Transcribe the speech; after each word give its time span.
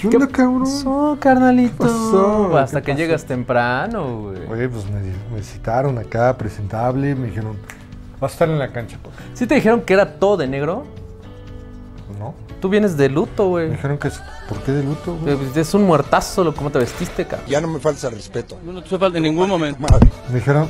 ¿Qué 0.00 0.16
onda, 0.16 0.26
cabrón? 0.28 0.60
pasó, 0.64 1.16
carnalito? 1.20 1.76
pasó? 1.78 2.56
Hasta 2.58 2.80
¿Qué 2.80 2.86
que 2.86 2.92
pasó? 2.92 2.98
llegas 3.02 3.24
temprano, 3.24 4.20
güey. 4.22 4.46
Oye, 4.50 4.68
pues 4.68 4.84
me, 4.86 5.00
me 5.36 5.42
citaron 5.42 5.98
acá, 5.98 6.36
presentable, 6.38 7.14
me 7.14 7.26
dijeron, 7.28 7.56
vas 8.20 8.30
a 8.30 8.34
estar 8.34 8.48
en 8.48 8.58
la 8.58 8.68
cancha, 8.72 8.98
pues. 9.02 9.14
¿Sí 9.34 9.46
te 9.46 9.54
dijeron 9.56 9.82
que 9.82 9.92
era 9.94 10.14
todo 10.18 10.36
de 10.38 10.46
negro? 10.48 10.84
¿No? 12.18 12.34
Tú 12.60 12.68
vienes 12.68 12.96
de 12.96 13.08
luto, 13.08 13.44
Me 13.44 13.48
güey. 13.48 13.70
dijeron 13.70 13.98
que, 13.98 14.08
es- 14.08 14.20
¿por 14.48 14.58
qué 14.58 14.72
de 14.72 14.82
luto, 14.84 15.16
güey? 15.16 15.36
Pues, 15.36 15.56
Es 15.56 15.72
un 15.74 15.84
muertazo 15.86 16.44
lo 16.44 16.54
cómo 16.54 16.70
te 16.70 16.78
vestiste, 16.78 17.26
cabrón. 17.26 17.48
Ya 17.48 17.60
no 17.60 17.68
me 17.68 17.78
falta 17.78 18.08
el 18.08 18.14
respeto. 18.14 18.58
Yo 18.64 18.72
no 18.72 18.82
te 18.82 18.98
falta 18.98 19.16
en 19.18 19.24
ningún 19.24 19.48
momento. 19.48 19.80
Me 20.28 20.34
dijeron 20.34 20.68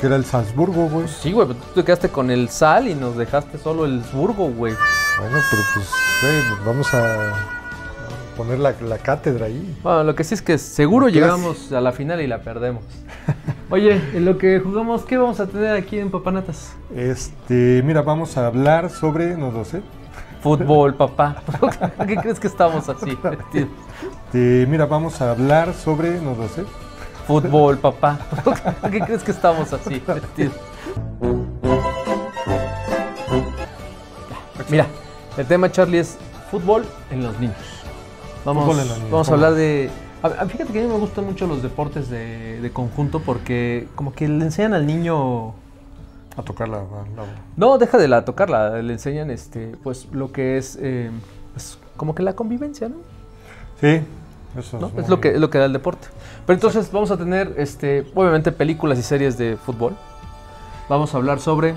que 0.00 0.06
era 0.06 0.14
el 0.16 0.24
Salzburgo, 0.24 0.88
güey. 0.88 1.08
Sí, 1.08 1.32
güey, 1.32 1.48
pero 1.48 1.58
tú 1.60 1.80
te 1.80 1.84
quedaste 1.84 2.08
con 2.08 2.30
el 2.30 2.48
sal 2.50 2.86
y 2.86 2.94
nos 2.94 3.16
dejaste 3.16 3.58
solo 3.58 3.84
el 3.84 3.98
burgo, 4.12 4.48
güey. 4.50 4.74
Bueno, 5.18 5.38
pero 5.50 5.62
pues, 5.74 5.86
güey, 6.22 6.48
pues 6.50 6.64
vamos 6.64 6.94
a 6.94 7.34
poner 8.38 8.60
la, 8.60 8.72
la 8.80 8.98
cátedra 8.98 9.46
ahí. 9.46 9.76
Bueno, 9.82 10.04
lo 10.04 10.14
que 10.14 10.22
sí 10.22 10.32
es 10.32 10.42
que 10.42 10.58
seguro 10.58 11.08
llegamos 11.08 11.72
a 11.72 11.80
la 11.80 11.90
final 11.90 12.20
y 12.20 12.28
la 12.28 12.38
perdemos. 12.38 12.84
Oye, 13.68 14.00
en 14.14 14.24
lo 14.24 14.38
que 14.38 14.60
jugamos, 14.60 15.02
¿qué 15.02 15.18
vamos 15.18 15.40
a 15.40 15.48
tener 15.48 15.74
aquí 15.76 15.98
en 15.98 16.08
Papanatas? 16.08 16.76
Este, 16.94 17.82
mira, 17.84 18.00
vamos 18.02 18.38
a 18.38 18.46
hablar 18.46 18.90
sobre, 18.90 19.36
no 19.36 19.50
lo 19.50 19.64
sé. 19.64 19.82
Fútbol, 20.40 20.94
papá. 20.94 21.42
¿Por 21.60 22.06
qué 22.06 22.16
crees 22.16 22.38
que 22.38 22.46
estamos 22.46 22.88
así? 22.88 23.18
Este, 24.28 24.66
mira, 24.68 24.86
vamos 24.86 25.20
a 25.20 25.32
hablar 25.32 25.74
sobre, 25.74 26.20
no 26.20 26.36
lo 26.36 26.46
sé. 26.48 26.64
Fútbol, 27.26 27.78
papá. 27.78 28.20
¿Por 28.44 28.90
qué 28.90 29.00
crees 29.00 29.24
que 29.24 29.32
estamos 29.32 29.72
así? 29.72 30.00
Mira, 34.68 34.86
el 35.36 35.46
tema, 35.46 35.72
Charlie, 35.72 35.98
es 35.98 36.16
fútbol 36.50 36.84
en 37.10 37.24
los 37.24 37.38
niños. 37.40 37.77
Vamos, 38.44 38.66
vamos 39.10 39.28
a 39.28 39.32
hablar 39.34 39.54
de... 39.54 39.90
a- 40.22 40.46
Fíjate 40.46 40.72
que 40.72 40.80
a 40.80 40.82
mí 40.82 40.88
me 40.88 40.98
gustan 40.98 41.26
mucho 41.26 41.46
los 41.46 41.62
deportes 41.62 42.08
de, 42.08 42.60
de 42.60 42.70
conjunto 42.70 43.20
porque 43.20 43.88
como 43.94 44.12
que 44.12 44.28
le 44.28 44.44
enseñan 44.44 44.74
al 44.74 44.86
niño... 44.86 45.48
A 46.36 46.42
tocar 46.44 46.68
la, 46.68 46.78
la- 46.78 47.24
No, 47.56 47.78
deja 47.78 47.98
de 47.98 48.08
la 48.08 48.24
tocarla, 48.24 48.80
le 48.80 48.92
enseñan 48.92 49.30
este, 49.30 49.74
pues 49.82 50.06
lo 50.12 50.30
que 50.32 50.56
es 50.56 50.78
eh, 50.80 51.10
pues, 51.52 51.78
como 51.96 52.14
que 52.14 52.22
la 52.22 52.34
convivencia, 52.34 52.88
¿no? 52.88 52.96
Sí, 53.80 54.00
eso 54.56 54.78
¿no? 54.78 54.86
es, 54.88 55.04
Es 55.04 55.08
lo 55.08 55.20
que, 55.20 55.30
es 55.34 55.40
lo 55.40 55.50
que 55.50 55.58
da 55.58 55.64
el 55.66 55.72
deporte. 55.72 56.06
Pero 56.46 56.54
entonces 56.54 56.90
vamos 56.92 57.10
a 57.10 57.16
tener, 57.18 57.54
este, 57.58 58.06
obviamente, 58.14 58.52
películas 58.52 58.98
y 58.98 59.02
series 59.02 59.36
de 59.36 59.56
fútbol. 59.56 59.96
Vamos 60.88 61.12
a 61.12 61.16
hablar 61.18 61.40
sobre. 61.40 61.74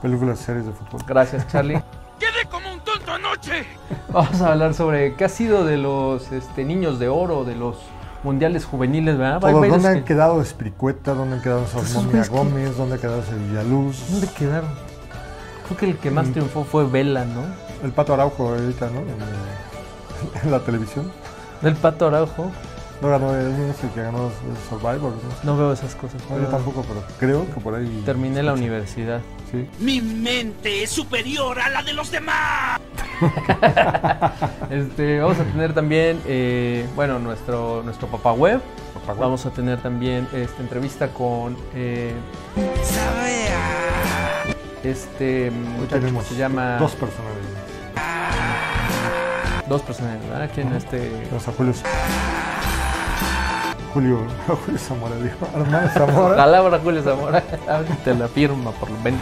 Películas, 0.00 0.38
series 0.38 0.64
de 0.66 0.72
fútbol. 0.72 1.02
Gracias, 1.06 1.46
Charlie. 1.48 1.82
Vamos 4.12 4.40
a 4.40 4.52
hablar 4.52 4.74
sobre 4.74 5.14
qué 5.14 5.24
ha 5.24 5.28
sido 5.28 5.64
de 5.64 5.76
los 5.76 6.30
este, 6.32 6.64
niños 6.64 6.98
de 6.98 7.08
oro, 7.08 7.44
de 7.44 7.54
los 7.56 7.76
mundiales 8.22 8.64
juveniles, 8.64 9.16
¿verdad? 9.16 9.40
Todos, 9.40 9.68
¿Dónde 9.68 9.88
han 9.88 9.94
que- 10.00 10.04
quedado 10.04 10.42
Espiricueta? 10.42 11.14
¿Dónde 11.14 11.36
han 11.36 11.42
quedado 11.42 11.64
que- 11.64 12.28
Gómez? 12.28 12.76
¿Dónde 12.76 12.96
ha 12.96 12.98
quedado 12.98 13.22
Sevillaluz? 13.22 14.10
¿Dónde 14.10 14.28
quedaron? 14.36 14.70
Creo 15.66 15.78
que 15.78 15.86
el 15.86 15.96
que 15.98 16.10
más 16.10 16.30
triunfó 16.30 16.64
fue 16.64 16.84
Vela, 16.86 17.24
¿no? 17.24 17.42
El 17.84 17.92
Pato 17.92 18.12
Araujo 18.14 18.48
ahorita, 18.48 18.90
¿no? 18.90 19.00
En, 19.00 19.08
eh, 19.08 20.40
en 20.44 20.50
la 20.50 20.58
televisión. 20.60 21.10
Del 21.62 21.76
Pato 21.76 22.08
Araujo. 22.08 22.50
No 23.00 23.08
ganó, 23.08 23.34
él 23.34 23.54
es 23.74 23.82
el 23.82 23.90
que 23.90 24.02
ganó 24.02 24.26
el 24.26 24.68
Survivor, 24.68 25.12
¿no? 25.12 25.52
No 25.52 25.56
veo 25.56 25.72
esas 25.72 25.94
cosas. 25.94 26.20
No, 26.28 26.38
yo 26.38 26.48
tampoco, 26.48 26.84
pero 26.86 27.02
creo 27.18 27.46
que 27.54 27.58
por 27.60 27.74
ahí... 27.74 28.02
Terminé 28.04 28.42
la 28.42 28.52
universidad. 28.52 29.20
Sí. 29.50 29.68
Mi 29.78 30.00
mente 30.00 30.82
es 30.82 30.90
superior 30.90 31.58
a 31.58 31.68
la 31.68 31.82
de 31.82 31.92
los 31.92 32.10
demás. 32.10 32.80
Este, 34.70 35.20
vamos 35.20 35.38
a 35.40 35.44
tener 35.44 35.74
también, 35.74 36.20
eh, 36.26 36.86
bueno, 36.94 37.18
nuestro, 37.18 37.82
nuestro 37.82 38.06
papá 38.08 38.32
web. 38.32 38.60
Papá. 38.94 39.14
Vamos 39.14 39.44
a 39.44 39.50
tener 39.50 39.82
también 39.82 40.28
esta 40.32 40.62
entrevista 40.62 41.08
con 41.08 41.56
eh, 41.74 42.14
este 44.84 45.50
muchacho 45.50 46.06
que 46.06 46.22
se 46.22 46.36
llama 46.36 46.76
dos 46.78 46.92
personajes. 46.92 47.44
dos 49.68 49.82
personas, 49.82 50.20
¿verdad? 50.28 50.50
¿Quién 50.54 50.72
este? 50.72 50.98
Tenemos 50.98 51.48
a 51.48 51.52
Julio... 53.92 54.18
Julio, 54.46 54.56
Julio 54.64 54.78
Zamora, 54.78 55.16
dijo. 55.16 55.48
Armando 55.54 55.88
Zamora. 55.92 56.36
Palabra 56.36 56.78
Julio 56.78 57.02
Zamora, 57.02 57.40
te 58.04 58.14
la 58.14 58.28
firma 58.28 58.70
por 58.72 58.90
lo 58.90 58.98
menos. 58.98 59.20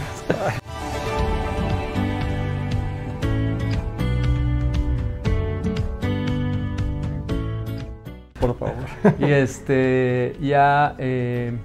Por 8.39 8.57
favor. 8.57 8.75
Y 9.19 9.31
este, 9.31 10.37
ya 10.39 10.95
eh, 10.97 11.57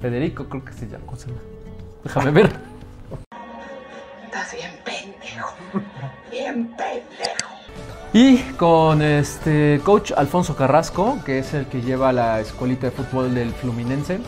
Federico, 0.00 0.48
creo 0.48 0.64
que 0.64 0.72
se 0.72 0.86
llama. 0.86 1.04
¿cómo 1.06 1.18
se 1.18 1.28
llama? 1.28 1.40
Déjame 2.04 2.30
ver. 2.30 2.50
Estás 4.24 4.52
bien 4.52 4.70
pendejo. 4.84 5.54
Bien 6.30 6.76
pendejo. 6.76 7.37
Y 8.12 8.38
con 8.56 9.02
este 9.02 9.80
coach 9.84 10.12
Alfonso 10.16 10.56
Carrasco, 10.56 11.18
que 11.24 11.38
es 11.38 11.54
el 11.54 11.66
que 11.66 11.82
lleva 11.82 12.12
la 12.12 12.40
escuelita 12.40 12.86
de 12.86 12.90
fútbol 12.92 13.34
del 13.34 13.52
Fluminense. 13.52 14.20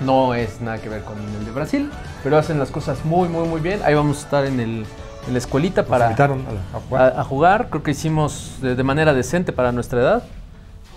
No 0.00 0.34
es 0.34 0.60
nada 0.60 0.78
que 0.78 0.88
ver 0.88 1.02
con 1.04 1.16
el 1.18 1.44
de 1.44 1.50
Brasil, 1.52 1.90
pero 2.22 2.36
hacen 2.38 2.58
las 2.58 2.70
cosas 2.70 3.04
muy, 3.04 3.28
muy, 3.28 3.46
muy 3.48 3.60
bien. 3.60 3.80
Ahí 3.84 3.94
vamos 3.94 4.18
a 4.18 4.20
estar 4.22 4.44
en, 4.44 4.60
el, 4.60 4.86
en 5.26 5.32
la 5.32 5.38
escuelita 5.38 5.82
Nos 5.82 5.90
para 5.90 6.04
invitaron 6.06 6.44
a, 6.46 6.76
a 6.76 6.80
jugar. 6.80 7.12
a, 7.16 7.20
a 7.20 7.24
jugar. 7.24 7.68
Creo 7.70 7.82
que 7.82 7.90
hicimos 7.92 8.56
de, 8.60 8.74
de 8.74 8.82
manera 8.82 9.14
decente 9.14 9.52
para 9.52 9.72
nuestra 9.72 10.00
edad. 10.00 10.24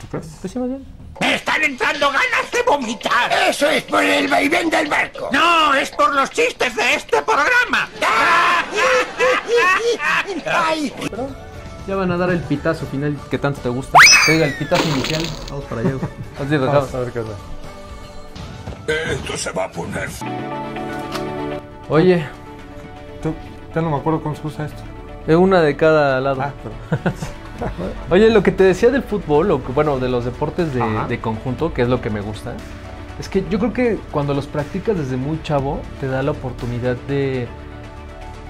¿Tú 0.02 0.08
crees? 0.08 0.28
Lo 0.42 0.48
hicimos 0.48 0.68
bien. 0.70 0.86
¡Me 1.20 1.36
están 1.36 1.62
entrando 1.64 2.08
ganas 2.08 2.50
de 2.52 2.62
vomitar! 2.66 3.30
Eso 3.50 3.70
es 3.70 3.84
por 3.84 4.02
el 4.02 4.30
vaivén 4.30 4.70
del 4.70 4.88
barco. 4.88 5.28
¡No! 5.34 5.74
¡Es 5.74 5.92
por 5.92 6.14
los 6.16 6.30
chistes 6.30 6.74
de 6.78 6.94
este 6.96 7.22
programa! 7.24 7.90
Ay, 10.46 10.94
Pero 11.10 11.28
ya 11.90 11.96
van 11.96 12.12
a 12.12 12.18
dar 12.18 12.30
el 12.30 12.40
pitazo 12.40 12.86
final 12.86 13.18
que 13.32 13.40
tanto 13.40 13.62
te 13.62 13.70
gusta. 13.70 13.98
Oiga, 14.30 14.46
el 14.46 14.54
pitazo 14.54 14.88
inicial. 14.90 15.24
Vamos 15.50 15.66
para 15.66 15.82
allá. 15.82 15.92
Vamos 16.68 16.94
a 16.94 17.00
ver 17.00 17.12
qué 17.12 17.20
onda. 17.20 17.34
esto 19.12 19.38
se 19.38 19.52
va 19.52 19.64
a 19.66 19.72
poner. 19.72 20.08
Oye, 21.90 22.26
Tú- 23.24 23.34
Ya 23.74 23.82
no 23.82 23.90
me 23.90 23.98
acuerdo 23.98 24.22
cómo 24.22 24.36
se 24.36 24.46
usa 24.46 24.66
esto. 24.68 24.84
de 25.26 25.36
una 25.36 25.62
de 25.62 25.76
cada 25.76 26.22
lado. 26.22 26.42
Ah, 26.44 26.54
pero... 26.64 27.14
Oye, 28.12 28.30
lo 28.30 28.42
que 28.44 28.52
te 28.52 28.64
decía 28.64 28.90
del 28.92 29.04
fútbol, 29.04 29.50
o 29.52 29.64
que- 29.66 29.74
bueno, 29.74 29.98
de 30.00 30.10
los 30.10 30.26
deportes 30.26 30.74
de 30.74 31.20
conjunto, 31.20 31.74
que 31.74 31.82
es 31.82 31.88
lo 31.90 32.02
que 32.02 32.10
me 32.12 32.22
gusta, 32.22 32.54
es 33.20 33.28
que 33.30 33.44
yo 33.50 33.58
creo 33.60 33.74
que 33.74 34.00
cuando 34.12 34.34
los 34.36 34.46
practicas 34.48 34.96
desde 34.98 35.18
muy 35.18 35.42
chavo, 35.44 35.82
te 36.00 36.08
da 36.08 36.22
la 36.24 36.32
oportunidad 36.32 36.96
de 37.08 37.48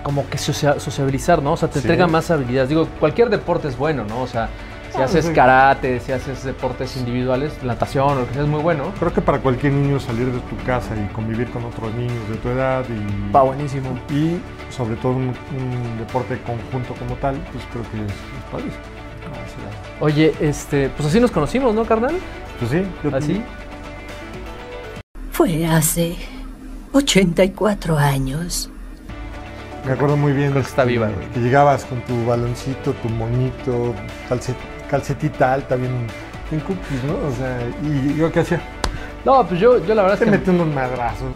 como 0.04 0.28
que 0.30 0.38
socia- 0.38 0.80
sociabilizar, 0.80 1.42
¿no? 1.42 1.54
O 1.54 1.58
sea, 1.58 1.70
te 1.70 1.80
Sí. 1.80 1.86
entrega 1.88 2.08
más 2.08 2.32
habilidades. 2.32 2.70
Digo, 2.70 2.88
cualquier 3.00 3.30
deporte 3.30 3.68
es 3.68 3.78
bueno, 3.78 4.04
¿no? 4.06 4.22
O 4.22 4.28
sea, 4.28 4.50
si 4.92 5.00
Ah, 5.00 5.04
haces 5.06 5.30
karate, 5.30 6.00
si 6.00 6.12
haces 6.12 6.44
deportes 6.44 6.98
individuales, 6.98 7.54
natación 7.64 8.10
o 8.10 8.16
lo 8.16 8.28
que 8.28 8.34
sea, 8.34 8.42
es 8.44 8.48
muy 8.48 8.62
bueno. 8.62 8.92
Creo 8.98 9.14
que 9.14 9.22
para 9.22 9.38
cualquier 9.40 9.74
niño 9.74 10.00
salir 10.00 10.26
de 10.32 10.40
tu 10.40 10.58
casa 10.66 10.96
y 10.96 11.14
convivir 11.14 11.50
con 11.52 11.64
otros 11.66 11.94
niños 11.94 12.28
de 12.30 12.36
tu 12.38 12.50
edad 12.50 12.84
y, 12.90 13.32
Va 13.32 13.44
buenísimo. 13.44 13.90
y 14.10 14.40
sobre 14.72 14.96
todo 14.96 15.12
un, 15.14 15.28
un 15.28 15.98
deporte 16.00 16.40
conjunto 16.42 16.96
como 16.96 17.16
tal, 17.18 17.36
pues 17.52 17.64
creo 17.72 17.84
que 17.92 17.98
es, 18.06 18.12
es 18.12 18.52
padrísimo. 18.52 18.84
Oye, 20.00 20.34
este, 20.40 20.90
pues 20.90 21.08
así 21.10 21.20
nos 21.20 21.30
conocimos, 21.30 21.76
¿no, 21.76 21.86
carnal? 21.86 22.16
Pues 22.58 22.72
sí, 22.72 22.84
yo 23.04 23.16
Así. 23.16 23.44
Fue 25.32 25.66
hace 25.68 26.16
84 26.94 27.98
años. 27.98 28.70
Me 29.86 29.94
acuerdo 29.94 30.18
muy 30.18 30.34
bien 30.34 30.52
Creo 30.52 30.64
que 30.64 30.70
está 30.70 30.84
que- 30.84 30.90
viva, 30.90 31.08
güey. 31.08 31.28
que 31.30 31.40
llegabas 31.40 31.86
con 31.86 32.02
tu 32.02 32.26
baloncito, 32.26 32.94
tu 32.94 33.10
moñito, 33.10 33.94
calcet- 34.30 34.56
calcetita 34.90 35.54
alta, 35.54 35.76
bien, 35.76 36.08
bien 36.50 36.62
cookies, 36.62 37.04
¿no? 37.06 37.14
O 37.28 37.32
sea, 37.32 37.60
y 37.84 38.16
yo 38.16 38.32
qué 38.32 38.42
hacía, 38.42 38.62
No, 39.26 39.46
pues 39.46 39.60
yo, 39.60 39.84
yo 39.86 39.94
la 39.96 40.04
verdad 40.04 40.18
te 40.18 40.24
es 40.26 40.32
que... 40.32 40.38
metí 40.38 40.50
unos 40.50 40.68
madrazos. 40.68 41.34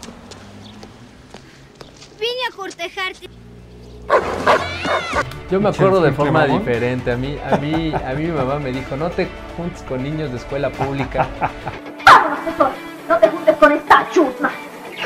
Vine 2.18 2.40
a 2.50 2.56
cortejarte. 2.56 3.28
Yo 5.50 5.60
me 5.60 5.68
acuerdo 5.68 6.00
de 6.00 6.12
forma 6.12 6.40
mamón. 6.40 6.58
diferente. 6.60 7.12
A 7.12 7.16
mí, 7.16 7.36
a 7.50 7.56
mí, 7.58 7.92
a 7.94 8.14
mí 8.14 8.24
mi 8.24 8.32
mamá 8.32 8.58
me 8.58 8.72
dijo, 8.72 8.96
no 8.96 9.10
te 9.10 9.28
juntes 9.56 9.82
con 9.82 10.02
niños 10.02 10.30
de 10.30 10.36
escuela 10.38 10.70
pública. 10.70 11.26
No 13.06 13.18
te 13.18 13.28
juntes 13.28 13.56
con 13.56 13.70
esta 13.72 14.08
chusma. 14.12 14.50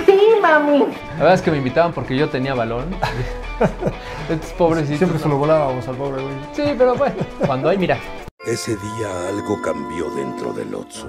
Sí, 0.09 0.19
mami. 0.41 0.79
La 0.81 1.19
verdad 1.19 1.35
es 1.35 1.43
que 1.43 1.51
me 1.51 1.59
invitaban 1.59 1.93
porque 1.93 2.17
yo 2.17 2.31
tenía 2.31 2.55
balón. 2.55 2.87
Estos 4.31 4.53
pobrecitos. 4.53 4.97
Siempre 4.99 5.19
se 5.19 5.29
lo 5.29 5.37
volábamos 5.37 5.87
al 5.87 5.97
pobre 5.97 6.23
güey. 6.23 6.35
Sí, 6.55 6.63
pero 6.79 6.95
bueno, 6.95 7.17
cuando 7.47 7.69
hay, 7.69 7.77
mira. 7.77 7.99
Ese 8.47 8.75
día 8.77 9.29
algo 9.29 9.61
cambió 9.61 10.09
dentro 10.11 10.55
del 10.55 10.75
Otso. 10.75 11.07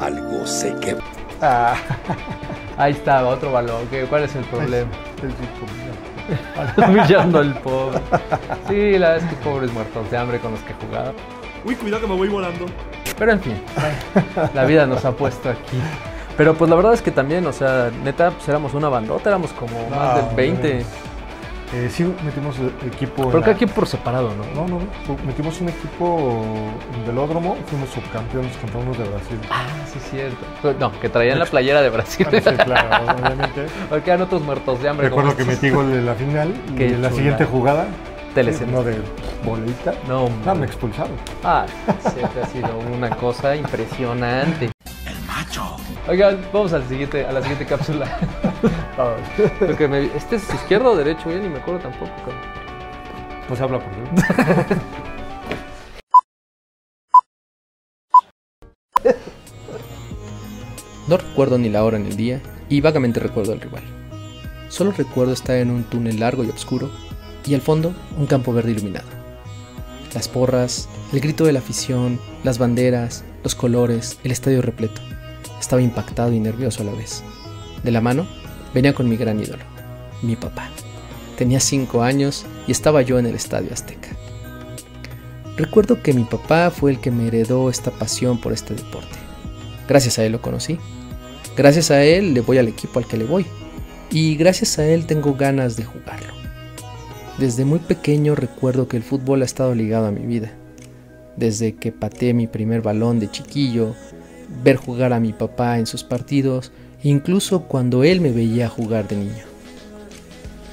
Algo 0.00 0.46
se 0.46 0.74
quebró. 0.76 1.04
Ah, 1.42 1.74
Ahí 2.78 2.92
estaba, 2.92 3.28
otro 3.28 3.52
balón. 3.52 3.86
¿Qué- 3.90 4.04
¿Cuál 4.06 4.22
es 4.24 4.34
el 4.36 4.44
problema? 4.44 4.90
el 5.22 5.30
chico, 5.30 6.86
Humillando 6.88 7.40
al 7.40 7.54
pobre. 7.60 7.98
Sí, 8.68 8.98
la 8.98 9.10
verdad 9.10 9.16
es 9.28 9.36
que 9.36 9.44
pobres 9.44 9.70
muertos 9.72 10.10
de 10.10 10.16
hambre 10.16 10.38
con 10.38 10.52
los 10.52 10.60
que 10.60 10.72
jugaba. 10.74 11.12
Uy, 11.64 11.74
cuidado 11.74 12.00
que 12.02 12.06
me 12.08 12.14
voy 12.16 12.28
volando. 12.28 12.64
Pero 13.18 13.32
en 13.32 13.40
fin, 13.40 13.60
la 14.54 14.64
vida 14.64 14.86
nos 14.86 15.04
ha 15.04 15.12
puesto 15.12 15.50
aquí. 15.50 15.78
Pero 16.38 16.54
pues 16.54 16.70
la 16.70 16.76
verdad 16.76 16.94
es 16.94 17.02
que 17.02 17.10
también, 17.10 17.44
o 17.46 17.52
sea, 17.52 17.90
neta, 18.04 18.30
pues 18.30 18.48
éramos 18.48 18.72
una 18.72 18.88
bandota, 18.88 19.28
éramos 19.28 19.52
como 19.52 19.72
más 19.90 19.98
Ah, 20.00 20.22
de 20.30 20.34
20. 20.36 20.72
bueno. 20.74 20.86
Eh, 21.74 21.90
sí, 21.92 22.02
metimos 22.24 22.56
equipo. 22.86 23.26
Pero 23.26 23.40
la- 23.40 23.44
cada 23.44 23.56
quien 23.58 23.68
por 23.68 23.86
separado, 23.86 24.30
¿no? 24.34 24.44
No, 24.62 24.66
no, 24.66 24.78
no. 24.78 25.16
Metimos 25.26 25.60
un 25.60 25.68
equipo 25.68 26.48
en 26.96 27.06
velódromo, 27.06 27.58
fuimos 27.66 27.90
subcampeones 27.90 28.56
contra 28.56 28.80
unos 28.80 28.96
de 28.96 29.04
Brasil. 29.04 29.38
Ah, 29.50 29.66
sí, 29.92 29.98
es 29.98 30.10
cierto. 30.10 30.74
No, 30.80 30.98
que 30.98 31.10
traían 31.10 31.38
la 31.38 31.44
playera 31.44 31.82
de 31.82 31.90
Brasil. 31.90 32.26
Ah, 32.26 32.30
sí, 32.32 32.40
claro, 32.64 33.12
obviamente. 33.22 33.66
Porque 33.90 34.08
eran 34.10 34.22
otros 34.22 34.40
muertos 34.40 34.80
de 34.82 34.88
hambre. 34.88 35.08
Recuerdo 35.10 35.36
que 35.36 35.44
metí 35.44 35.68
gol 35.68 35.92
en 35.92 36.06
la 36.06 36.14
final 36.14 36.54
y 36.72 36.74
Qué 36.74 36.86
en 36.86 37.02
la 37.02 37.10
siguiente 37.10 37.44
jugada, 37.44 37.86
Telecentro. 38.34 38.78
no 38.78 38.84
de 38.84 38.96
bolita, 39.44 39.92
No, 40.08 40.30
ah, 40.46 40.54
me 40.54 40.64
expulsaron. 40.64 41.12
Ah, 41.44 41.66
sí, 42.00 42.20
ha 42.42 42.46
sido 42.46 42.70
una 42.96 43.10
cosa 43.10 43.54
impresionante. 43.56 44.70
Oigan, 46.08 46.40
vamos 46.54 46.72
al 46.72 46.88
siguiente, 46.88 47.26
a 47.26 47.32
la 47.32 47.42
siguiente 47.42 47.66
cápsula. 47.66 48.18
Porque 49.58 49.86
me, 49.86 50.04
¿Este 50.06 50.36
es 50.36 50.54
izquierdo 50.54 50.92
o 50.92 50.96
derecho? 50.96 51.30
Ya 51.30 51.38
ni 51.38 51.50
me 51.50 51.58
acuerdo 51.58 51.80
tampoco. 51.80 52.10
cabrón. 52.16 52.40
Pues 53.46 53.60
habla 53.60 53.78
por 53.78 53.92
mí. 53.94 54.08
No 61.08 61.16
recuerdo 61.16 61.56
ni 61.56 61.70
la 61.70 61.84
hora 61.84 61.98
ni 61.98 62.10
el 62.10 62.16
día 62.18 62.42
y 62.68 62.82
vagamente 62.82 63.18
recuerdo 63.18 63.52
al 63.52 63.62
rival. 63.62 63.82
Solo 64.68 64.92
recuerdo 64.92 65.32
estar 65.32 65.56
en 65.56 65.70
un 65.70 65.84
túnel 65.84 66.20
largo 66.20 66.44
y 66.44 66.50
oscuro 66.50 66.90
y 67.46 67.54
al 67.54 67.62
fondo 67.62 67.94
un 68.18 68.26
campo 68.26 68.52
verde 68.52 68.72
iluminado. 68.72 69.08
Las 70.12 70.28
porras, 70.28 70.86
el 71.14 71.20
grito 71.20 71.46
de 71.46 71.52
la 71.52 71.60
afición, 71.60 72.20
las 72.44 72.58
banderas, 72.58 73.24
los 73.42 73.54
colores, 73.54 74.18
el 74.22 74.32
estadio 74.32 74.60
repleto. 74.60 75.00
Estaba 75.60 75.82
impactado 75.82 76.32
y 76.32 76.40
nervioso 76.40 76.82
a 76.82 76.86
la 76.86 76.92
vez. 76.92 77.22
De 77.82 77.90
la 77.90 78.00
mano 78.00 78.26
venía 78.74 78.94
con 78.94 79.08
mi 79.08 79.16
gran 79.16 79.40
ídolo, 79.40 79.64
mi 80.22 80.36
papá. 80.36 80.68
Tenía 81.36 81.60
cinco 81.60 82.02
años 82.02 82.46
y 82.66 82.72
estaba 82.72 83.02
yo 83.02 83.18
en 83.18 83.26
el 83.26 83.34
estadio 83.34 83.72
Azteca. 83.72 84.08
Recuerdo 85.56 86.02
que 86.02 86.12
mi 86.12 86.24
papá 86.24 86.70
fue 86.70 86.92
el 86.92 87.00
que 87.00 87.10
me 87.10 87.26
heredó 87.26 87.70
esta 87.70 87.90
pasión 87.90 88.40
por 88.40 88.52
este 88.52 88.74
deporte. 88.74 89.18
Gracias 89.88 90.18
a 90.18 90.24
él 90.24 90.32
lo 90.32 90.42
conocí. 90.42 90.78
Gracias 91.56 91.90
a 91.90 92.04
él 92.04 92.34
le 92.34 92.40
voy 92.42 92.58
al 92.58 92.68
equipo 92.68 93.00
al 93.00 93.06
que 93.06 93.16
le 93.16 93.24
voy. 93.24 93.44
Y 94.10 94.36
gracias 94.36 94.78
a 94.78 94.86
él 94.86 95.06
tengo 95.06 95.34
ganas 95.34 95.76
de 95.76 95.84
jugarlo. 95.84 96.32
Desde 97.38 97.64
muy 97.64 97.78
pequeño 97.78 98.34
recuerdo 98.34 98.88
que 98.88 98.96
el 98.96 99.02
fútbol 99.02 99.42
ha 99.42 99.44
estado 99.44 99.74
ligado 99.74 100.06
a 100.06 100.12
mi 100.12 100.26
vida. 100.26 100.52
Desde 101.36 101.74
que 101.74 101.92
pateé 101.92 102.34
mi 102.34 102.46
primer 102.46 102.82
balón 102.82 103.20
de 103.20 103.30
chiquillo, 103.30 103.94
ver 104.62 104.76
jugar 104.76 105.12
a 105.12 105.20
mi 105.20 105.32
papá 105.32 105.78
en 105.78 105.86
sus 105.86 106.04
partidos, 106.04 106.72
incluso 107.02 107.64
cuando 107.64 108.04
él 108.04 108.20
me 108.20 108.32
veía 108.32 108.68
jugar 108.68 109.08
de 109.08 109.16
niño. 109.16 109.44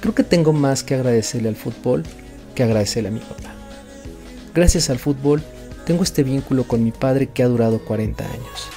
Creo 0.02 0.16
que 0.16 0.24
tengo 0.24 0.54
más 0.54 0.84
que 0.84 0.96
agradecerle 0.96 1.50
al 1.50 1.56
fútbol 1.56 2.04
que 2.54 2.64
agradecerle 2.64 3.10
a 3.10 3.12
mi 3.12 3.20
papá. 3.20 3.54
Gracias 4.54 4.90
al 4.90 5.00
fútbol 5.00 5.44
tengo 5.86 6.04
este 6.04 6.24
vínculo 6.24 6.64
con 6.64 6.84
mi 6.84 6.92
padre 6.92 7.28
que 7.28 7.44
ha 7.44 7.48
durado 7.48 7.80
40 7.80 8.24
años 8.24 8.70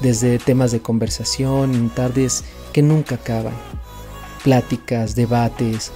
desde 0.00 0.38
temas 0.38 0.72
de 0.72 0.80
conversación 0.80 1.74
en 1.74 1.90
tardes 1.90 2.44
que 2.72 2.82
nunca 2.82 3.16
acaban, 3.16 3.54
pláticas, 4.42 5.14
debates, 5.14 5.92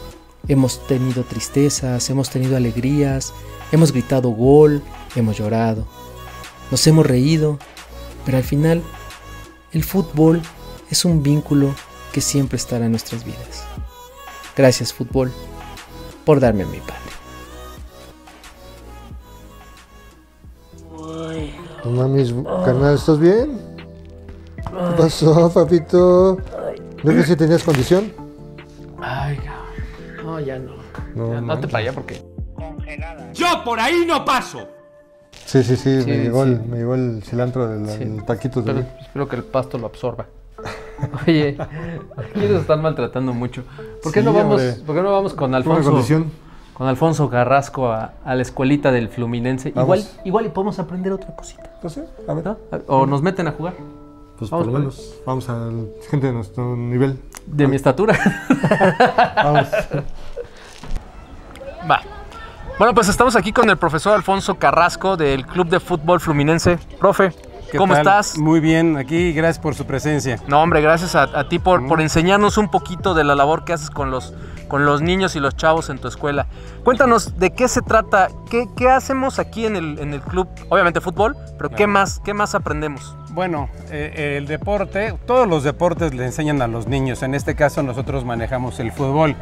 hemos 0.49 0.87
tenido 0.87 1.25
tristezas, 1.25 2.09
hemos 2.11 2.31
tenido 2.31 2.57
alegrías, 2.57 3.33
hemos 3.73 3.93
gritado 3.93 4.31
gol, 4.31 4.83
hemos 5.17 5.39
llorado, 5.39 5.87
nos 6.71 6.87
hemos 6.87 7.07
reído, 7.07 7.59
pero 8.25 8.39
al 8.39 8.45
final 8.45 8.83
el 9.73 9.85
fútbol 9.85 10.41
es 10.91 11.05
un 11.05 11.23
vínculo 11.23 11.75
que 12.13 12.21
siempre 12.21 12.57
estará 12.57 12.85
en 12.87 12.93
nuestras 12.93 13.25
vidas. 13.25 13.65
Gracias 14.57 14.93
fútbol 14.93 15.33
por 16.25 16.41
darme 16.41 16.63
a 16.63 16.67
mi 16.67 16.79
padre. 16.79 17.01
No 21.85 21.91
mames, 21.91 22.33
carnal, 22.65 22.95
¿estás 22.95 23.19
bien? 23.19 23.61
¿Qué 24.57 24.97
pasó, 24.97 25.53
papito? 25.53 26.39
¿No 27.03 27.13
que 27.13 27.23
si 27.23 27.37
tenías 27.37 27.63
condición? 27.63 28.11
Ay, 29.01 29.37
cabrón. 29.37 30.25
No, 30.25 30.41
ya 30.41 30.59
no. 30.59 30.73
No, 31.15 31.33
Ya, 31.35 31.41
no 31.43 31.61
te 31.61 31.69
para 31.69 31.79
allá 31.79 31.93
porque. 31.93 32.25
Yo 33.35 33.63
por 33.65 33.79
ahí 33.79 34.05
no 34.07 34.25
paso. 34.25 34.67
Sí, 35.45 35.63
sí, 35.63 35.77
sí, 35.77 36.03
Sí, 36.03 36.11
me, 36.11 36.19
llegó 36.19 36.45
sí. 36.45 36.53
El, 36.53 36.61
me 36.65 36.77
llegó 36.79 36.95
el 36.95 37.23
cilantro 37.23 37.69
del 37.69 37.89
Sí. 37.89 38.03
el 38.03 38.25
taquito 38.25 38.63
de 38.63 38.73
Espero, 38.73 38.89
espero 39.01 39.29
que 39.29 39.37
el 39.37 39.45
pasto 39.45 39.79
lo 39.79 39.87
absorba. 39.87 40.27
Oye, 41.27 41.57
aquí 42.17 42.41
nos 42.49 42.63
están 42.63 42.81
maltratando 42.83 43.33
mucho. 43.33 43.65
¿Por 44.03 44.13
qué 44.13 44.23
no 44.23 44.33
vamos, 44.33 44.61
hombre. 44.61 44.83
¿por 44.87 44.97
qué 44.97 45.03
no 45.03 45.13
vamos 45.13 45.35
con 45.35 45.55
Alfonso? 45.55 46.03
Con 46.73 46.89
Alfonso 46.89 47.31
Carrasco 47.31 47.89
a, 47.93 48.15
a 48.25 48.35
la 48.35 48.43
escuelita 48.43 48.91
del 48.91 49.09
Fluminense. 49.09 49.71
Vamos. 49.71 49.99
Igual, 49.99 50.21
igual 50.25 50.47
y 50.47 50.49
podemos 50.49 50.79
aprender 50.79 51.13
otra 51.13 51.35
cosita. 51.37 51.71
Entonces, 51.77 52.05
a 52.27 52.35
ver. 52.35 52.45
¿no? 52.45 52.57
O 52.89 53.07
nos 53.07 53.23
meten 53.23 53.47
a 53.47 53.53
jugar. 53.53 53.75
Pues 54.39 54.51
Vamos 54.51 54.67
por 54.67 54.73
lo 54.73 54.79
menos 54.81 55.15
vamos 55.25 55.49
a 55.49 55.71
gente 56.11 56.27
de 56.27 56.33
nuestro 56.33 56.75
nivel. 56.77 57.21
De 57.47 57.69
mi 57.69 57.77
estatura. 57.77 58.19
Vamos. 59.37 59.69
Va. 61.89 62.01
Bueno, 62.77 62.93
pues 62.93 63.09
estamos 63.09 63.37
aquí 63.37 63.53
con 63.53 63.71
el 63.71 63.77
profesor 63.77 64.15
Alfonso 64.15 64.57
Carrasco 64.57 65.17
del 65.17 65.47
Club 65.47 65.69
de 65.69 65.79
Fútbol 65.79 66.19
Fluminense. 66.19 66.77
Profe, 66.99 67.31
¿Qué 67.71 67.79
¿cómo 67.79 67.95
tal? 67.95 68.03
estás? 68.03 68.37
Muy 68.37 68.59
bien, 68.59 68.97
aquí 68.97 69.33
gracias 69.33 69.61
por 69.61 69.77
su 69.77 69.87
presencia. 69.87 70.41
No, 70.49 70.61
hombre, 70.61 70.81
gracias 70.81 71.15
a, 71.15 71.23
a 71.23 71.49
ti 71.49 71.61
por, 71.61 71.87
por 71.87 72.01
enseñarnos 72.01 72.59
un 72.59 72.69
poquito 72.69 73.15
de 73.15 73.23
la 73.23 73.37
labor 73.37 73.65
que 73.65 73.75
haces 73.75 73.91
con 73.91 74.11
los, 74.11 74.35
con 74.67 74.85
los 74.87 75.03
niños 75.03 75.37
y 75.37 75.41
los 75.41 75.57
chavos 75.57 75.89
en 75.89 75.99
tu 75.99 76.09
escuela. 76.09 76.49
Cuéntanos 76.83 77.39
de 77.39 77.53
qué 77.53 77.69
se 77.69 77.81
trata, 77.81 78.27
qué, 78.51 78.67
qué 78.77 78.91
hacemos 78.91 79.39
aquí 79.39 79.67
en 79.67 79.77
el, 79.77 80.01
en 80.01 80.13
el 80.13 80.21
club, 80.21 80.49
obviamente 80.69 81.01
fútbol, 81.01 81.37
pero 81.57 81.71
qué 81.71 81.87
más, 81.87 82.21
qué 82.25 82.35
más 82.35 82.57
aprendemos. 82.57 83.17
Bueno, 83.31 83.69
eh, 83.91 84.35
el 84.39 84.47
deporte, 84.47 85.15
todos 85.27 85.47
los 85.47 85.63
deportes 85.63 86.13
le 86.13 86.25
enseñan 86.25 86.61
a 86.61 86.67
los 86.67 86.89
niños, 86.89 87.23
en 87.23 87.37
este 87.37 87.55
caso 87.55 87.85
nosotros 87.85 88.25
manejamos 88.25 88.81
el 88.81 88.91
fútbol, 88.91 89.37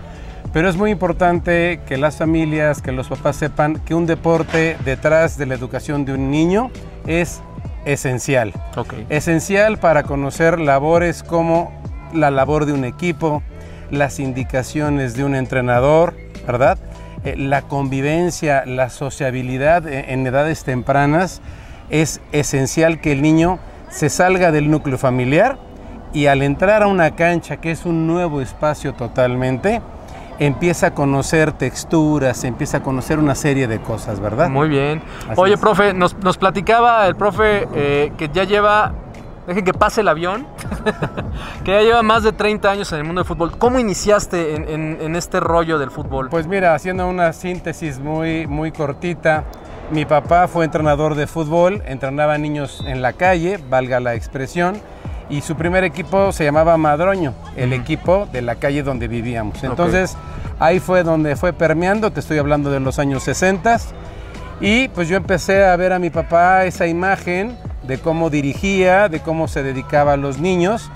pero 0.53 0.69
es 0.69 0.77
muy 0.77 0.91
importante 0.91 1.81
que 1.87 1.97
las 1.97 2.17
familias, 2.17 2.83
que 2.83 2.93
los 2.93 3.09
papás 3.09 3.37
sepan 3.37 3.77
que 3.77 3.95
un 3.95 4.07
deporte 4.07 4.77
detrás 4.85 5.39
de 5.39 5.47
la 5.47 5.55
educación 5.55 6.05
de 6.05 6.13
un 6.13 6.31
niño 6.31 6.71
es 7.07 7.41
esencial. 7.85 8.53
Ok. 8.77 8.95
Esencial 9.09 9.79
para 9.79 10.03
conocer 10.03 10.61
labores 10.61 11.23
como 11.23 11.73
la 12.13 12.31
labor 12.31 12.67
de 12.67 12.73
un 12.73 12.85
equipo, 12.85 13.43
las 13.91 14.21
indicaciones 14.21 15.15
de 15.15 15.25
un 15.25 15.35
entrenador, 15.35 16.15
¿verdad? 16.47 16.79
Eh, 17.25 17.37
la 17.37 17.63
convivencia, 17.63 18.65
la 18.67 18.91
sociabilidad 18.91 19.87
eh, 19.87 20.13
en 20.13 20.27
edades 20.27 20.65
tempranas, 20.65 21.41
es 21.89 22.21
esencial 22.33 23.01
que 23.01 23.13
el 23.13 23.23
niño 23.23 23.59
se 23.91 24.09
salga 24.09 24.51
del 24.51 24.71
núcleo 24.71 24.99
familiar 24.99 25.59
y 26.13 26.27
al 26.27 26.43
entrar 26.43 26.83
a 26.83 26.87
una 26.87 27.15
cancha 27.15 27.59
que 27.59 27.71
es 27.71 27.85
un 27.85 28.07
nuevo 28.07 28.41
espacio 28.41 28.95
totalmente, 28.95 29.81
empieza 30.45 30.89
a 30.89 30.95
conocer 30.95 31.53
texturas, 31.53 32.45
empieza 32.45 32.79
a 32.79 32.83
conocer 32.83 33.19
una 33.19 33.35
serie 33.35 33.67
de 33.69 33.81
cosas, 33.81 34.21
¿verdad? 34.21 34.49
Muy 34.49 34.69
bien. 34.69 35.03
Así 35.29 35.41
Oye, 35.41 35.55
es. 35.55 35.61
profe, 35.61 35.95
nos, 35.95 36.17
nos 36.19 36.37
platicaba 36.39 37.07
el 37.07 37.17
profe 37.17 37.69
eh, 37.75 38.13
que 38.17 38.29
ya 38.33 38.45
lleva, 38.45 38.93
dejen 39.47 39.65
que 39.65 39.73
pase 39.73 40.01
el 40.03 40.09
avión, 40.09 40.47
que 41.65 41.73
ya 41.73 41.81
lleva 41.83 42.03
más 42.03 42.23
de 42.23 42.33
30 42.33 42.71
años 42.71 42.93
en 42.93 42.99
el 42.99 43.05
mundo 43.05 43.21
del 43.21 43.27
fútbol. 43.29 43.57
¿Cómo 43.59 43.79
iniciaste 43.79 44.55
en, 44.55 44.69
en- 44.69 44.99
en 45.01 45.17
este 45.17 45.41
rollo 45.41 45.79
del 45.79 45.91
fútbol? 45.91 46.29
Pues 46.29 46.47
mira, 46.47 46.75
haciendo 46.75 47.07
una 47.09 47.33
síntesis 47.33 47.99
muy, 47.99 48.47
muy 48.47 48.73
cortita, 48.73 49.45
mi 49.91 50.05
papá 50.07 50.49
fue 50.49 50.65
entrenador 50.65 51.15
de 51.15 51.27
fútbol, 51.27 51.83
entrenaba 51.87 52.39
niños 52.39 52.83
en 52.87 53.03
la 53.03 53.13
calle, 53.13 53.59
valga 53.69 54.01
la 54.01 54.15
expresión, 54.15 54.81
y 55.33 55.41
su 55.41 55.57
primer 55.57 55.83
equipo 55.83 56.31
se 56.31 56.45
llamaba 56.45 56.77
Madroño, 56.77 57.33
el 57.57 57.73
equipo 57.73 58.29
de 58.31 58.43
la 58.43 58.57
calle 58.57 58.83
donde 58.83 59.09
vivíamos. 59.09 59.65
Entonces 59.65 60.15
ahí 60.59 60.79
fue 60.79 61.05
donde 61.05 61.37
fue 61.37 61.55
permeando, 61.55 62.11
te 62.11 62.21
estoy 62.21 62.37
hablando 62.37 62.71
de 62.71 62.81
los 62.81 62.99
años 62.99 63.23
60, 63.23 63.79
y 64.61 64.89
pues 64.89 65.09
yo 65.09 65.17
empecé 65.17 65.65
a 65.65 65.75
ver 65.77 65.95
a 65.95 65.99
mi 65.99 66.11
papá 66.11 66.67
esa 66.67 66.87
imagen 66.87 67.57
de 67.83 67.97
cómo 67.97 68.29
dirigía, 68.29 69.09
de 69.09 69.21
cómo 69.21 69.49
se 69.49 69.63
dedicaba 69.63 70.13
a 70.13 70.17
los 70.19 70.39
niños, 70.39 70.91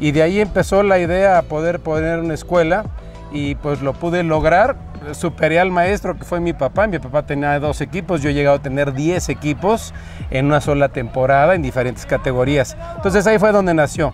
y 0.00 0.12
de 0.12 0.22
ahí 0.22 0.40
empezó 0.40 0.82
la 0.82 0.98
idea 0.98 1.36
a 1.36 1.42
poder 1.42 1.78
poner 1.78 2.18
una 2.20 2.32
escuela, 2.32 2.86
y 3.30 3.56
pues 3.56 3.82
lo 3.82 3.92
pude 3.92 4.22
lograr 4.22 4.74
superé 5.12 5.60
al 5.60 5.70
maestro 5.70 6.16
que 6.16 6.24
fue 6.24 6.40
mi 6.40 6.52
papá. 6.52 6.86
Mi 6.86 6.98
papá 6.98 7.24
tenía 7.24 7.58
dos 7.58 7.80
equipos, 7.80 8.22
yo 8.22 8.30
he 8.30 8.34
llegado 8.34 8.56
a 8.56 8.62
tener 8.62 8.92
10 8.92 9.28
equipos 9.28 9.92
en 10.30 10.46
una 10.46 10.60
sola 10.60 10.88
temporada 10.88 11.54
en 11.54 11.62
diferentes 11.62 12.06
categorías. 12.06 12.76
Entonces 12.96 13.26
ahí 13.26 13.38
fue 13.38 13.52
donde 13.52 13.74
nació. 13.74 14.12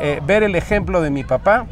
Eh, 0.00 0.20
ver 0.24 0.42
el 0.42 0.54
ejemplo 0.54 1.00
de 1.00 1.10
mi 1.10 1.24
papá 1.24 1.66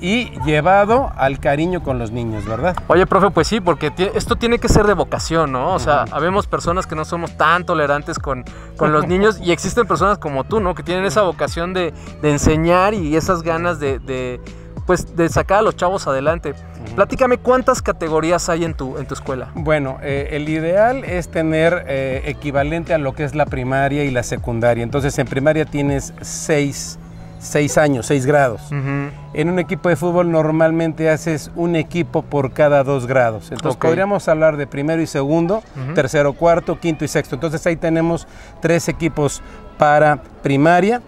y 0.00 0.30
llevado 0.44 1.10
al 1.16 1.40
cariño 1.40 1.82
con 1.82 1.98
los 1.98 2.10
niños, 2.10 2.44
¿verdad? 2.44 2.76
Oye, 2.88 3.06
profe, 3.06 3.30
pues 3.30 3.48
sí, 3.48 3.60
porque 3.60 3.92
esto 4.14 4.36
tiene 4.36 4.58
que 4.58 4.68
ser 4.68 4.86
de 4.86 4.94
vocación, 4.94 5.52
¿no? 5.52 5.72
O 5.72 5.78
sea, 5.78 6.04
habemos 6.10 6.46
personas 6.46 6.86
que 6.86 6.94
no 6.94 7.04
somos 7.04 7.36
tan 7.36 7.64
tolerantes 7.64 8.18
con, 8.18 8.44
con 8.76 8.92
los 8.92 9.06
niños 9.06 9.40
y 9.40 9.50
existen 9.50 9.86
personas 9.86 10.18
como 10.18 10.44
tú, 10.44 10.60
¿no? 10.60 10.74
Que 10.74 10.82
tienen 10.82 11.04
esa 11.04 11.22
vocación 11.22 11.72
de, 11.72 11.94
de 12.20 12.30
enseñar 12.30 12.94
y 12.94 13.16
esas 13.16 13.42
ganas 13.42 13.80
de, 13.80 13.98
de, 13.98 14.40
pues, 14.86 15.16
de 15.16 15.28
sacar 15.28 15.58
a 15.58 15.62
los 15.62 15.76
chavos 15.76 16.06
adelante. 16.06 16.54
Platícame, 16.94 17.38
¿cuántas 17.38 17.82
categorías 17.82 18.48
hay 18.48 18.64
en 18.64 18.74
tu, 18.74 18.98
en 18.98 19.06
tu 19.06 19.14
escuela? 19.14 19.50
Bueno, 19.54 19.98
eh, 20.02 20.28
el 20.32 20.48
ideal 20.48 21.04
es 21.04 21.28
tener 21.28 21.84
eh, 21.88 22.22
equivalente 22.26 22.94
a 22.94 22.98
lo 22.98 23.14
que 23.14 23.24
es 23.24 23.34
la 23.34 23.46
primaria 23.46 24.04
y 24.04 24.10
la 24.10 24.22
secundaria. 24.22 24.84
Entonces, 24.84 25.18
en 25.18 25.26
primaria 25.26 25.64
tienes 25.64 26.12
seis, 26.20 26.98
seis 27.40 27.78
años, 27.78 28.06
seis 28.06 28.26
grados. 28.26 28.60
En 28.70 29.50
un 29.50 29.58
equipo 29.58 29.88
de 29.88 29.96
fútbol 29.96 30.30
normalmente 30.30 31.10
haces 31.10 31.50
un 31.56 31.76
equipo 31.76 32.22
por 32.22 32.52
cada 32.52 32.84
dos 32.84 33.06
grados. 33.06 33.50
Entonces 33.50 33.76
podríamos 33.76 34.28
hablar 34.28 34.56
de 34.56 34.66
primero 34.66 35.02
y 35.02 35.06
segundo, 35.06 35.62
tercero, 35.94 36.32
cuarto, 36.32 36.78
quinto 36.78 37.04
y 37.04 37.08
sexto. 37.08 37.34
Entonces 37.34 37.66
ahí 37.66 37.76
tenemos 37.76 38.26
tres 38.60 38.88
equipos 38.88 39.42
para 39.78 40.22
primaria, 40.42 41.02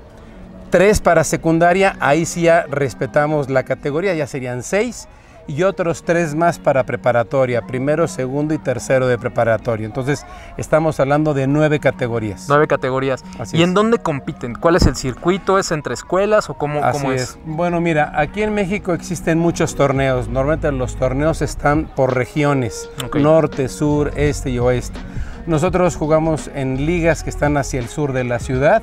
tres 0.70 1.00
para 1.00 1.25
secundaria. 1.25 1.96
Ahí 2.00 2.26
sí 2.26 2.42
ya 2.42 2.66
respetamos 2.68 3.50
la 3.50 3.62
categoría, 3.64 4.14
ya 4.14 4.26
serían 4.26 4.62
seis. 4.62 5.08
Y 5.49 5.62
otros 5.62 6.02
tres 6.02 6.35
más 6.35 6.58
para 6.58 6.82
preparatoria, 6.82 7.62
primero, 7.62 8.08
segundo 8.08 8.52
y 8.52 8.58
tercero 8.58 9.06
de 9.06 9.16
preparatoria. 9.16 9.87
Entonces 9.87 10.26
estamos 10.56 10.99
hablando 10.99 11.35
de 11.35 11.46
nueve 11.46 11.78
categorías. 11.78 12.46
Nueve 12.49 12.66
categorías. 12.66 13.23
Así 13.38 13.56
¿Y 13.56 13.61
es. 13.62 13.68
en 13.68 13.73
dónde 13.73 13.99
compiten? 13.99 14.56
¿Cuál 14.56 14.75
es 14.75 14.87
el 14.87 14.96
circuito? 14.96 15.61
¿Es 15.61 15.70
entre 15.70 15.94
escuelas 15.94 16.50
o 16.50 16.54
cómo, 16.54 16.82
Así 16.82 16.99
cómo 16.99 17.12
es. 17.12 17.23
es? 17.23 17.38
Bueno, 17.44 17.80
mira, 17.80 18.11
aquí 18.16 18.42
en 18.42 18.54
México 18.54 18.92
existen 18.92 19.38
muchos 19.38 19.76
torneos. 19.76 20.26
Normalmente 20.26 20.73
los 20.73 20.96
torneos 20.96 21.40
están 21.42 21.85
por 21.94 22.16
regiones, 22.16 22.90
norte, 23.14 23.68
sur, 23.68 24.12
este 24.16 24.50
y 24.50 24.58
oeste. 24.58 24.99
Nosotros 25.46 25.94
jugamos 25.94 26.50
en 26.56 26.87
ligas 26.87 27.23
que 27.23 27.30
están 27.30 27.56
hacia 27.56 27.78
el 27.78 27.87
sur 27.87 28.12
de 28.12 28.25
la 28.25 28.40
ciudad 28.40 28.82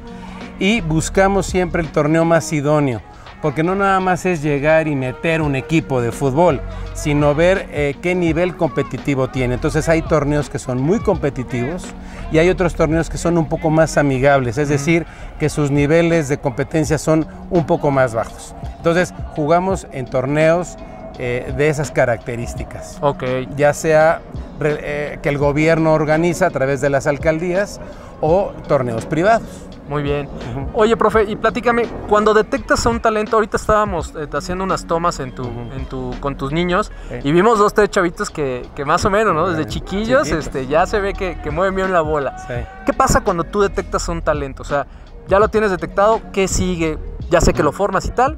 y 0.60 0.81
buscamos 0.81 1.45
siempre 1.45 1.81
el 1.81 1.91
torneo 1.91 2.25
más 2.25 2.51
idóneo. 2.53 3.01
Porque 3.41 3.62
no 3.62 3.75
nada 3.75 4.00
más 4.00 4.25
es 4.25 4.41
llegar 4.41 4.88
y 4.88 4.95
meter 4.95 5.41
un 5.41 5.57
equipo 5.57 6.01
de 6.01 6.13
fútbol, 6.13 6.62
sino 6.93 7.36
ver 7.36 7.67
eh, 7.72 7.95
qué 8.01 8.15
nivel 8.15 8.55
competitivo 8.55 9.27
tiene. 9.27 9.55
Entonces 9.55 9.89
hay 9.89 10.01
torneos 10.01 10.50
que 10.50 10.60
son 10.60 10.81
muy 10.81 11.00
competitivos 11.00 11.83
y 12.31 12.38
hay 12.38 12.50
otros 12.50 12.74
torneos 12.74 13.10
que 13.10 13.17
son 13.17 13.38
un 13.38 13.50
poco 13.50 13.69
más 13.69 13.98
amigables, 13.98 14.57
es 14.57 14.69
decir, 14.69 15.05
que 15.39 15.50
sus 15.50 15.72
niveles 15.72 16.29
de 16.29 16.38
competencia 16.38 16.98
son 16.98 17.27
un 17.50 17.65
poco 17.65 17.91
más 17.91 18.13
bajos. 18.13 18.55
Entonces 18.77 19.13
jugamos 19.36 19.88
en 19.91 20.05
torneos 20.05 20.77
eh, 21.20 21.53
de 21.55 21.70
esas 21.70 21.91
características. 21.91 22.98
Ok. 23.01 23.24
Ya 23.55 23.74
sea 23.74 24.22
eh, 24.62 25.20
que 25.22 25.29
el 25.29 25.38
gobierno 25.38 25.93
organiza 25.93 26.48
a 26.48 26.50
través 26.50 26.82
de 26.82 26.89
las 26.89 27.08
alcaldías 27.08 27.79
o 28.22 28.51
torneos 28.67 29.05
privados. 29.05 29.48
Muy 29.89 30.01
bien. 30.01 30.29
Oye, 30.74 30.96
profe, 30.96 31.24
y 31.24 31.36
platícame, 31.36 31.86
cuando 32.08 32.34
detectas 32.34 32.86
a 32.86 32.89
un 32.89 33.01
talento, 33.01 33.36
ahorita 33.36 33.58
estábamos 33.58 34.13
eh, 34.15 34.27
haciendo 34.32 34.63
unas 34.63 34.88
tomas 34.88 35.20
en 35.20 35.36
tu, 35.36 35.43
en 35.43 35.86
tu, 35.88 36.15
con 36.22 36.38
tus 36.38 36.53
niños 36.53 36.89
y 37.22 37.32
vimos 37.34 37.60
dos, 37.60 37.74
tres 37.74 37.89
chavitos 37.89 38.29
que, 38.29 38.65
que 38.75 38.86
más 38.86 39.03
o 39.03 39.10
menos, 39.10 39.36
¿no? 39.36 39.50
Desde 39.50 39.65
chiquillos 39.65 40.24
chiquitos. 40.24 40.48
este, 40.48 40.67
ya 40.67 40.86
se 40.86 41.01
ve 41.01 41.13
que, 41.13 41.38
que 41.41 41.51
mueven 41.51 41.75
bien 41.75 41.91
la 41.91 42.01
bola. 42.01 42.38
Sí. 42.48 42.53
¿Qué 42.86 42.93
pasa 42.93 43.22
cuando 43.22 43.43
tú 43.43 43.62
detectas 43.62 44.08
a 44.08 44.13
un 44.13 44.22
talento? 44.22 44.62
O 44.62 44.65
sea, 44.65 44.88
ya 45.27 45.38
lo 45.38 45.50
tienes 45.50 45.70
detectado, 45.70 46.22
¿qué 46.32 46.48
sigue? 46.48 46.98
Ya 47.29 47.41
sé 47.41 47.53
que 47.53 47.62
lo 47.62 47.74
formas 47.74 48.05
y 48.05 48.12
tal. 48.12 48.38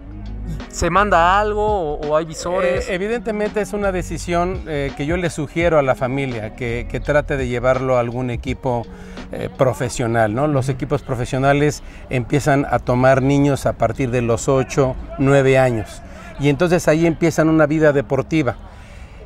¿Se 0.70 0.90
manda 0.90 1.40
algo 1.40 1.96
o, 1.96 2.18
hay 2.18 2.26
visores? 2.26 2.90
Eh, 2.90 2.96
evidentemente 2.96 3.62
es 3.62 3.74
una 3.74 3.92
decisión 3.92 4.64
eh, 4.68 4.92
que 4.98 5.06
yo 5.06 5.18
le 5.18 5.30
sugiero 5.30 5.80
a 5.80 5.82
la 5.82 5.96
familia, 5.96 6.56
que, 6.56 6.88
que 6.90 7.00
trate 7.00 7.38
de 7.38 7.48
llevarlo 7.48 7.98
a 7.98 8.02
algún 8.02 8.30
equipo 8.30 8.86
eh, 9.32 9.50
profesional. 9.58 10.36
¿no? 10.36 10.48
Los 10.48 10.70
equipos 10.70 11.02
profesionales 11.02 11.82
empiezan 12.10 12.66
a 12.70 12.80
tomar 12.80 13.22
niños 13.22 13.66
a 13.66 13.74
partir 13.74 14.12
de 14.12 14.22
los 14.22 14.48
8, 14.48 14.96
9 15.18 15.58
años. 15.58 16.02
Y 16.40 16.50
entonces 16.50 16.88
ahí 16.88 17.08
empiezan 17.08 17.50
una 17.50 17.66
vida 17.66 17.92
deportiva. 17.92 18.56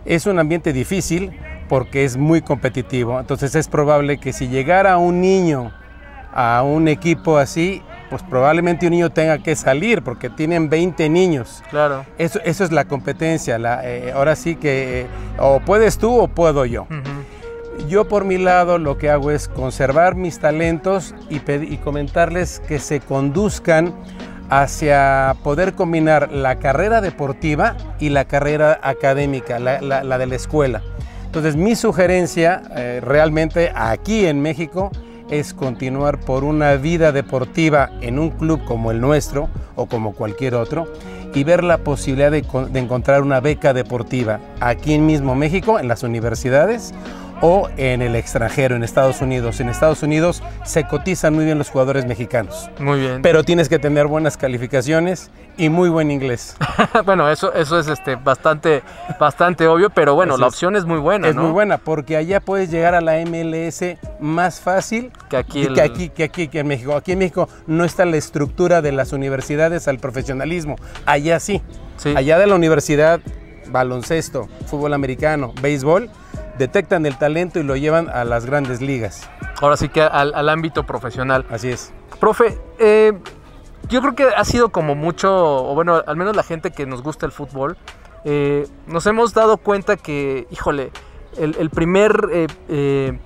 Es 0.05 0.25
un 0.25 0.39
ambiente 0.39 0.71
difícil 0.71 1.37
porque 1.67 2.05
es 2.05 2.15
muy 2.15 2.41
competitivo. 2.41 3.19
Entonces 3.19 3.55
es 3.55 3.67
probable 3.67 4.19
que 4.19 4.33
si 4.33 4.47
llegara 4.47 4.97
un 4.97 5.19
niño 5.19 5.71
a 6.33 6.63
un 6.63 6.87
equipo 6.87 7.37
así, 7.37 7.81
pues 8.09 8.23
probablemente 8.23 8.87
un 8.87 8.91
niño 8.91 9.09
tenga 9.11 9.37
que 9.37 9.55
salir 9.55 10.01
porque 10.01 10.29
tienen 10.29 10.69
20 10.69 11.09
niños. 11.09 11.63
Claro. 11.69 12.05
Eso, 12.17 12.39
eso 12.43 12.63
es 12.63 12.71
la 12.71 12.85
competencia. 12.85 13.57
la, 13.59 13.81
eh, 13.83 14.11
ahora 14.13 14.35
sí 14.35 14.55
que 14.55 15.01
eh, 15.01 15.07
o 15.37 15.59
puedes 15.59 15.97
tú 15.97 16.17
o 16.19 16.27
puedo 16.27 16.65
yo. 16.65 16.87
Yo 17.87 18.07
por 18.07 18.25
mi 18.25 18.37
lado 18.37 18.77
lo 18.77 18.97
que 18.97 19.09
hago 19.09 19.31
es 19.31 19.47
conservar 19.47 20.15
mis 20.15 20.39
talentos 20.39 21.15
y, 21.29 21.39
comentarles 21.77 22.59
que 22.67 22.79
se 22.79 22.99
conduzcan 22.99 23.93
hacia 24.49 25.35
poder 25.43 25.73
combinar 25.73 26.31
la 26.31 26.55
carrera 26.55 27.01
deportiva 27.01 27.75
y 27.99 28.09
la 28.09 28.25
carrera 28.25 28.79
académica, 28.83 29.59
la, 29.59 29.79
la- 29.81 30.03
la 30.03 30.17
de 30.17 30.25
la 30.25 30.35
escuela. 30.35 30.81
Entonces 31.25 31.55
mi 31.55 31.75
sugerencia 31.75 32.61
eh, 32.75 33.01
realmente 33.03 33.71
aquí 33.75 34.25
en 34.25 34.41
México 34.41 34.91
es 35.31 35.53
continuar 35.53 36.19
por 36.19 36.43
una 36.43 36.75
vida 36.75 37.11
deportiva 37.11 37.89
en 38.01 38.19
un 38.19 38.31
club 38.31 38.63
como 38.65 38.91
el 38.91 39.01
nuestro 39.01 39.49
o 39.75 39.85
como 39.85 40.13
cualquier 40.13 40.55
otro 40.55 40.87
y 41.33 41.43
ver 41.43 41.63
la 41.63 41.79
posibilidad 41.79 42.31
de, 42.31 42.43
de 42.71 42.79
encontrar 42.79 43.21
una 43.21 43.39
beca 43.39 43.73
deportiva 43.73 44.39
aquí 44.59 44.93
en 44.93 45.05
mismo 45.05 45.35
México, 45.35 45.79
en 45.79 45.87
las 45.87 46.03
universidades 46.03 46.93
o 47.41 47.69
en 47.77 48.01
el 48.01 48.15
extranjero, 48.15 48.75
en 48.75 48.83
Estados 48.83 49.21
Unidos. 49.21 49.59
En 49.59 49.69
Estados 49.69 50.03
Unidos 50.03 50.43
se 50.65 50.83
cotizan 50.85 51.33
muy 51.35 51.45
bien 51.45 51.57
los 51.57 51.69
jugadores 51.69 52.05
mexicanos, 52.05 52.69
Muy 52.79 52.99
bien. 52.99 53.21
pero 53.21 53.43
tienes 53.43 53.69
que 53.69 53.79
tener 53.79 54.07
buenas 54.07 54.35
calificaciones 54.35 55.31
y 55.57 55.69
muy 55.69 55.89
buen 55.89 56.11
inglés. 56.11 56.55
bueno, 57.05 57.29
eso, 57.29 57.53
eso 57.53 57.79
es 57.79 57.87
este, 57.87 58.15
bastante, 58.15 58.83
bastante 59.19 59.67
obvio, 59.67 59.89
pero 59.89 60.15
bueno, 60.15 60.37
la 60.37 60.47
es. 60.47 60.53
opción 60.53 60.75
es 60.75 60.85
muy 60.85 60.99
buena, 60.99 61.29
Es 61.29 61.35
¿no? 61.35 61.43
muy 61.43 61.51
buena 61.51 61.77
porque 61.77 62.17
allá 62.17 62.39
puedes 62.41 62.69
llegar 62.71 62.93
a 62.95 63.01
la 63.01 63.13
MLS 63.25 63.97
más 64.19 64.59
fácil 64.59 65.11
Que 65.29 65.37
aquí 65.37 65.61
el- 65.63 65.73
que 65.73 65.81
aquí, 65.81 66.09
que 66.09 66.23
aquí 66.23 66.47
que 66.49 66.59
en 66.59 66.67
México. 66.67 66.95
Aquí 66.95 67.13
en 67.13 67.19
México 67.19 67.47
no 67.67 67.85
está 67.85 68.05
la 68.05 68.17
estructura 68.17 68.81
de 68.81 68.91
las 68.91 69.13
universidades 69.13 69.87
al 69.87 69.99
profesionalismo. 69.99 70.75
Allá 71.05 71.39
sí. 71.39 71.61
Sí. 71.97 72.13
Allá 72.15 72.37
de 72.37 72.47
la 72.47 72.55
universidad, 72.55 73.19
baloncesto, 73.69 74.47
fútbol 74.67 74.93
americano, 74.93 75.53
béisbol, 75.61 76.09
detectan 76.59 77.07
el 77.07 77.17
talento 77.17 77.57
y 77.59 77.63
lo 77.63 77.75
llevan 77.75 78.09
a 78.09 78.23
las 78.25 78.45
grandes 78.45 78.81
ligas. 78.81 79.27
Ahora 79.61 79.77
sí 79.77 79.89
que 79.89 80.01
al, 80.01 80.35
al 80.35 80.49
ámbito 80.49 80.85
profesional. 80.85 81.45
Así 81.49 81.69
es. 81.69 81.91
Profe, 82.19 82.59
eh, 82.77 83.13
yo 83.87 84.01
creo 84.01 84.13
que 84.13 84.25
ha 84.25 84.45
sido 84.45 84.69
como 84.69 84.93
mucho, 84.93 85.31
o 85.33 85.73
bueno, 85.73 86.03
al 86.05 86.15
menos 86.15 86.35
la 86.35 86.43
gente 86.43 86.71
que 86.71 86.85
nos 86.85 87.01
gusta 87.01 87.25
el 87.25 87.31
fútbol, 87.31 87.77
eh, 88.25 88.67
nos 88.85 89.07
hemos 89.07 89.33
dado 89.33 89.57
cuenta 89.57 89.97
que, 89.97 90.47
híjole, 90.51 90.91
el, 91.37 91.55
el 91.57 91.69
primer, 91.69 92.29
eh, 92.31 92.47
eh, 92.67 93.17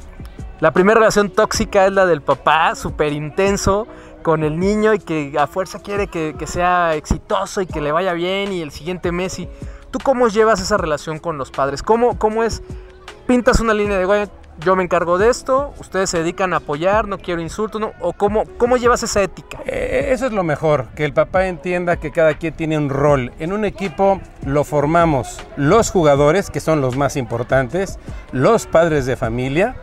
la 0.60 0.72
primera 0.72 1.00
relación 1.00 1.30
tóxica 1.32 1.86
es 1.86 1.92
la 1.92 2.06
del 2.06 2.22
papá, 2.22 2.76
súper 2.76 3.12
intenso 3.12 3.88
con 4.22 4.44
el 4.44 4.58
niño 4.58 4.94
y 4.94 5.00
que 5.00 5.36
a 5.38 5.48
fuerza 5.48 5.80
quiere 5.80 6.08
que, 6.08 6.36
que 6.38 6.48
sea 6.48 6.96
exitoso 6.96 7.62
y 7.62 7.66
que 7.66 7.82
le 7.82 7.92
vaya 7.92 8.14
bien 8.14 8.54
y 8.54 8.62
el 8.62 8.72
siguiente 8.72 9.12
Messi. 9.12 9.50
¿Tú 9.92 10.00
cómo 10.00 10.28
llevas 10.28 10.62
esa 10.62 10.78
relación 10.78 11.20
con 11.20 11.38
los 11.38 11.52
padres? 11.52 11.84
¿Cómo, 11.84 12.18
cómo 12.18 12.44
es? 12.44 12.64
Pintas 13.28 13.60
una 13.60 13.74
línea 13.74 13.98
de, 13.98 14.06
"Güey, 14.06 14.28
yo 14.60 14.76
me 14.76 14.84
encargo 14.84 15.18
de 15.18 15.30
esto, 15.30 15.74
ustedes 15.80 16.10
se 16.10 16.20
dedican 16.20 16.54
a 16.54 16.58
apoyar, 16.58 17.08
no 17.08 17.18
quiero 17.18 17.42
insultos, 17.42 17.82
¿no? 17.82 17.94
¿O 18.00 18.14
cómo, 18.14 18.44
cómo 18.58 18.78
llevas 18.78 19.02
esa 19.02 19.24
ética? 19.24 19.60
Eh, 19.66 20.10
Eso 20.12 20.28
es 20.28 20.32
lo 20.32 20.44
mejor, 20.44 20.88
que 20.96 21.06
el 21.06 21.14
papá 21.14 21.48
entienda 21.48 21.98
que 21.98 22.12
cada 22.12 22.36
quien 22.36 22.54
tiene 22.54 22.78
un 22.78 22.90
rol. 22.90 23.32
En 23.40 23.52
un 23.54 23.66
equipo 23.66 24.22
lo 24.46 24.64
formamos 24.64 25.40
los 25.56 25.90
jugadores, 25.90 26.50
que 26.52 26.60
son 26.60 26.82
los 26.82 26.96
más 26.98 27.16
importantes, 27.16 27.98
los 28.32 28.68
padres 28.68 29.06
de 29.06 29.16
familia 29.16 29.76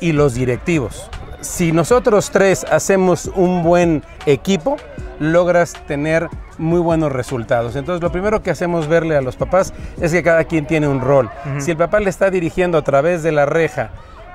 y 0.00 0.12
los 0.12 0.34
directivos. 0.34 1.08
Si 1.42 1.72
nosotros 1.72 2.30
tres 2.30 2.64
hacemos 2.70 3.26
un 3.34 3.64
buen 3.64 4.04
equipo, 4.26 4.76
logras 5.18 5.74
tener 5.88 6.28
muy 6.56 6.78
buenos 6.78 7.10
resultados. 7.10 7.74
Entonces 7.74 8.00
lo 8.00 8.12
primero 8.12 8.44
que 8.44 8.52
hacemos 8.52 8.86
verle 8.86 9.16
a 9.16 9.20
los 9.22 9.34
papás 9.34 9.74
es 10.00 10.12
que 10.12 10.22
cada 10.22 10.44
quien 10.44 10.66
tiene 10.66 10.86
un 10.86 11.00
rol. 11.00 11.28
Si 11.58 11.72
el 11.72 11.76
papá 11.76 11.98
le 11.98 12.10
está 12.10 12.30
dirigiendo 12.30 12.78
a 12.78 12.82
través 12.82 13.24
de 13.24 13.32
la 13.32 13.44
reja, 13.44 13.90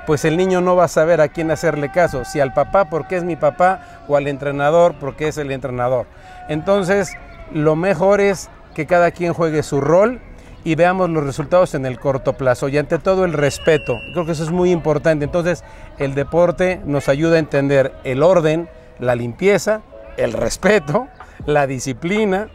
pues 0.05 0.25
el 0.25 0.35
niño 0.35 0.59
no 0.59 0.75
va 0.75 0.83
a 0.83 0.89
saber 0.89 1.21
a 1.21 1.29
quién 1.29 1.49
hacerle 1.49 1.89
caso, 1.93 2.25
si 2.25 2.41
al 2.41 2.53
papá 2.53 2.89
porque 2.89 3.15
es 3.15 3.23
mi 3.23 3.37
papá 3.37 4.03
o 4.09 4.17
al 4.17 4.27
entrenador 4.27 4.95
porque 4.99 5.29
es 5.29 5.37
el 5.37 5.53
entrenador. 5.53 6.07
Entonces, 6.49 7.13
lo 7.53 7.77
mejor 7.77 8.19
es 8.19 8.49
que 8.75 8.85
cada 8.85 9.11
quien 9.11 9.31
juegue 9.31 9.63
su 9.63 9.79
rol 9.79 10.19
y 10.67 10.75
veamos 10.75 11.09
los 11.09 11.23
resultados 11.23 11.75
en 11.75 11.85
el 11.85 11.97
corto 11.97 12.33
plazo 12.33 12.67
y 12.67 12.77
ante 12.77 12.99
todo 12.99 13.23
el 13.23 13.31
respeto. 13.31 13.97
Creo 14.11 14.25
que 14.25 14.33
eso 14.33 14.43
es 14.43 14.51
muy 14.51 14.71
importante. 14.71 15.23
Entonces, 15.23 15.63
el 15.99 16.15
deporte 16.15 16.81
nos 16.85 17.09
ayuda 17.09 17.35
a 17.35 17.39
entender 17.39 17.93
el 18.03 18.23
orden, 18.23 18.69
la 18.99 19.15
limpieza, 19.15 19.81
el 20.17 20.33
respeto, 20.33 21.07
la 21.45 21.67
disciplina, 21.67 22.49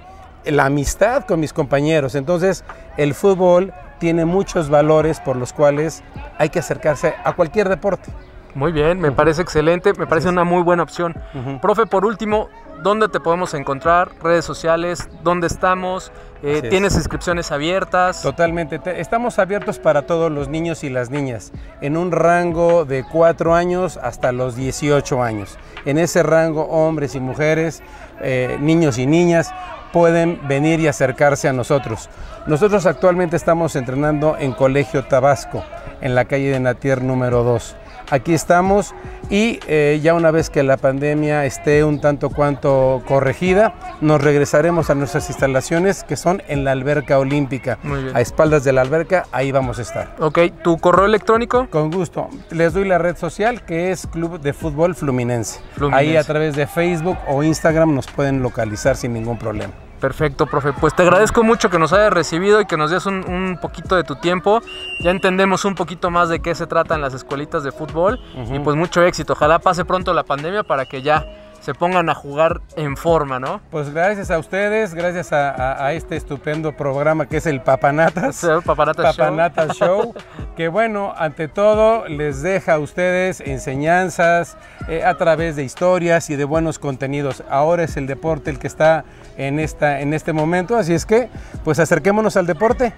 la 0.44 0.66
amistad 0.66 1.24
con 1.24 1.40
mis 1.40 1.52
compañeros. 1.52 2.14
Entonces, 2.14 2.64
el 2.96 3.14
fútbol 3.14 3.72
tiene 3.98 4.24
muchos 4.24 4.68
valores 4.68 5.20
por 5.20 5.36
los 5.36 5.52
cuales 5.52 6.02
hay 6.38 6.48
que 6.48 6.58
acercarse 6.58 7.14
a 7.24 7.34
cualquier 7.34 7.68
deporte. 7.68 8.10
Muy 8.54 8.70
bien, 8.72 9.00
me 9.00 9.12
parece 9.12 9.40
excelente, 9.42 9.92
me 9.98 10.06
parece 10.06 10.28
una 10.28 10.44
muy 10.44 10.62
buena 10.62 10.82
opción. 10.82 11.14
Profe, 11.62 11.86
por 11.86 12.04
último, 12.04 12.48
¿dónde 12.82 13.08
te 13.08 13.18
podemos 13.18 13.54
encontrar? 13.54 14.10
Redes 14.22 14.44
sociales, 14.44 15.08
¿dónde 15.22 15.46
estamos? 15.46 16.12
Eh, 16.42 16.60
es. 16.62 16.68
¿Tienes 16.68 16.94
inscripciones 16.96 17.50
abiertas? 17.50 18.20
Totalmente. 18.20 18.78
Te- 18.78 19.00
Estamos 19.00 19.38
abiertos 19.38 19.78
para 19.78 20.02
todos 20.02 20.30
los 20.30 20.48
niños 20.48 20.84
y 20.84 20.90
las 20.90 21.08
niñas, 21.08 21.50
en 21.80 21.96
un 21.96 22.12
rango 22.12 22.84
de 22.84 23.04
4 23.10 23.54
años 23.54 23.96
hasta 23.96 24.32
los 24.32 24.54
18 24.54 25.22
años. 25.22 25.56
En 25.86 25.96
ese 25.96 26.22
rango, 26.22 26.64
hombres 26.66 27.14
y 27.14 27.20
mujeres, 27.20 27.82
eh, 28.20 28.58
niños 28.60 28.98
y 28.98 29.06
niñas, 29.06 29.50
pueden 29.94 30.40
venir 30.46 30.78
y 30.80 30.88
acercarse 30.88 31.48
a 31.48 31.52
nosotros. 31.54 32.10
Nosotros 32.46 32.84
actualmente 32.86 33.36
estamos 33.36 33.76
entrenando 33.76 34.36
en 34.38 34.52
Colegio 34.52 35.04
Tabasco, 35.04 35.64
en 36.02 36.14
la 36.14 36.26
calle 36.26 36.50
de 36.50 36.60
Natier 36.60 37.02
número 37.02 37.44
2. 37.44 37.76
Aquí 38.12 38.34
estamos 38.34 38.94
y 39.30 39.58
eh, 39.66 39.98
ya 40.02 40.12
una 40.12 40.30
vez 40.30 40.50
que 40.50 40.62
la 40.62 40.76
pandemia 40.76 41.46
esté 41.46 41.82
un 41.82 41.98
tanto 41.98 42.28
cuanto 42.28 43.02
corregida, 43.08 43.72
nos 44.02 44.22
regresaremos 44.22 44.90
a 44.90 44.94
nuestras 44.94 45.30
instalaciones 45.30 46.04
que 46.04 46.16
son 46.18 46.42
en 46.46 46.62
la 46.62 46.72
alberca 46.72 47.18
olímpica. 47.18 47.78
Muy 47.82 48.02
bien. 48.02 48.14
A 48.14 48.20
espaldas 48.20 48.64
de 48.64 48.74
la 48.74 48.82
alberca, 48.82 49.24
ahí 49.32 49.50
vamos 49.50 49.78
a 49.78 49.82
estar. 49.82 50.14
Ok, 50.18 50.40
¿tu 50.62 50.76
correo 50.76 51.06
electrónico? 51.06 51.66
Con 51.70 51.90
gusto. 51.90 52.28
Les 52.50 52.74
doy 52.74 52.84
la 52.86 52.98
red 52.98 53.16
social 53.16 53.64
que 53.64 53.92
es 53.92 54.06
Club 54.06 54.38
de 54.42 54.52
Fútbol 54.52 54.94
Fluminense. 54.94 55.60
Fluminense. 55.74 56.10
Ahí 56.10 56.16
a 56.18 56.24
través 56.24 56.54
de 56.54 56.66
Facebook 56.66 57.16
o 57.26 57.42
Instagram 57.42 57.94
nos 57.94 58.08
pueden 58.08 58.42
localizar 58.42 58.94
sin 58.94 59.14
ningún 59.14 59.38
problema. 59.38 59.72
Perfecto, 60.02 60.46
profe. 60.46 60.72
Pues 60.72 60.94
te 60.94 61.02
agradezco 61.04 61.44
mucho 61.44 61.70
que 61.70 61.78
nos 61.78 61.92
hayas 61.92 62.12
recibido 62.12 62.60
y 62.60 62.66
que 62.66 62.76
nos 62.76 62.90
des 62.90 63.06
un, 63.06 63.24
un 63.26 63.56
poquito 63.62 63.94
de 63.96 64.02
tu 64.02 64.16
tiempo. 64.16 64.60
Ya 65.00 65.12
entendemos 65.12 65.64
un 65.64 65.76
poquito 65.76 66.10
más 66.10 66.28
de 66.28 66.40
qué 66.40 66.54
se 66.56 66.66
tratan 66.66 67.00
las 67.00 67.14
escuelitas 67.14 67.62
de 67.62 67.70
fútbol 67.72 68.18
y 68.52 68.58
pues 68.58 68.76
mucho 68.76 69.02
éxito. 69.04 69.34
Ojalá 69.34 69.60
pase 69.60 69.84
pronto 69.84 70.12
la 70.12 70.24
pandemia 70.24 70.64
para 70.64 70.86
que 70.86 71.02
ya 71.02 71.24
se 71.60 71.72
pongan 71.74 72.08
a 72.10 72.14
jugar 72.16 72.60
en 72.74 72.96
forma, 72.96 73.38
¿no? 73.38 73.60
Pues 73.70 73.94
gracias 73.94 74.32
a 74.32 74.38
ustedes, 74.40 74.92
gracias 74.94 75.32
a, 75.32 75.50
a- 75.50 75.86
a 75.86 75.92
este 75.92 76.16
estupendo 76.16 76.76
programa 76.76 77.26
que 77.26 77.36
es 77.36 77.46
el 77.46 77.60
Papanatas. 77.60 78.34
Señor 78.38 78.64
Papanatas 78.64 79.14
Show. 79.14 79.24
Papanatas 79.24 79.76
Show, 79.76 80.14
que 80.56 80.66
bueno, 80.66 81.14
ante 81.16 81.46
todo 81.46 82.08
les 82.08 82.42
deja 82.42 82.72
a 82.74 82.78
ustedes 82.80 83.40
enseñanzas 83.40 84.56
eh, 84.88 85.04
a 85.04 85.14
través 85.16 85.54
de 85.54 85.62
historias 85.62 86.28
y 86.30 86.34
de 86.34 86.44
buenos 86.44 86.80
contenidos. 86.80 87.44
Ahora 87.48 87.84
es 87.84 87.96
el 87.96 88.08
deporte 88.08 88.50
el 88.50 88.58
que 88.58 88.66
está 88.66 89.04
en, 89.36 89.58
esta, 89.58 90.00
en 90.00 90.14
este 90.14 90.32
momento, 90.32 90.76
así 90.76 90.94
es 90.94 91.06
que 91.06 91.28
pues 91.64 91.78
acerquémonos 91.78 92.36
al 92.36 92.46
deporte 92.46 92.92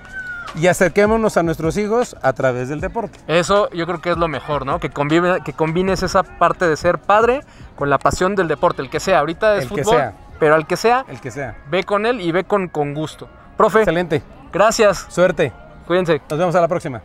y 0.56 0.68
acerquémonos 0.68 1.36
a 1.36 1.42
nuestros 1.42 1.76
hijos 1.76 2.16
a 2.22 2.32
través 2.32 2.68
del 2.68 2.80
deporte. 2.80 3.18
Eso 3.26 3.68
yo 3.70 3.86
creo 3.86 4.00
que 4.00 4.10
es 4.10 4.16
lo 4.16 4.28
mejor, 4.28 4.64
¿no? 4.66 4.78
Que, 4.78 4.90
convive, 4.90 5.40
que 5.44 5.52
combines 5.52 6.02
esa 6.02 6.22
parte 6.22 6.68
de 6.68 6.76
ser 6.76 6.98
padre 6.98 7.40
con 7.76 7.90
la 7.90 7.98
pasión 7.98 8.36
del 8.36 8.46
deporte, 8.48 8.80
el 8.82 8.88
que 8.90 9.00
sea. 9.00 9.18
Ahorita 9.18 9.56
es 9.56 9.64
El 9.64 9.68
que 9.70 9.82
fútbol, 9.84 9.96
sea. 9.96 10.12
pero 10.38 10.54
al 10.54 10.66
que 10.66 10.76
sea, 10.76 11.04
El 11.08 11.20
que 11.20 11.30
sea. 11.32 11.56
ve 11.70 11.82
con 11.84 12.06
él 12.06 12.20
y 12.20 12.30
ve 12.30 12.44
con, 12.44 12.68
con 12.68 12.94
gusto. 12.94 13.28
Profe, 13.56 13.80
Excelente. 13.80 14.22
gracias. 14.52 15.06
Suerte. 15.08 15.52
Cuídense. 15.86 16.20
Nos 16.30 16.38
vemos 16.38 16.54
a 16.54 16.60
la 16.60 16.68
próxima. 16.68 17.02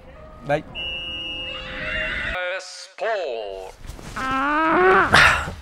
Bye. 0.48 0.64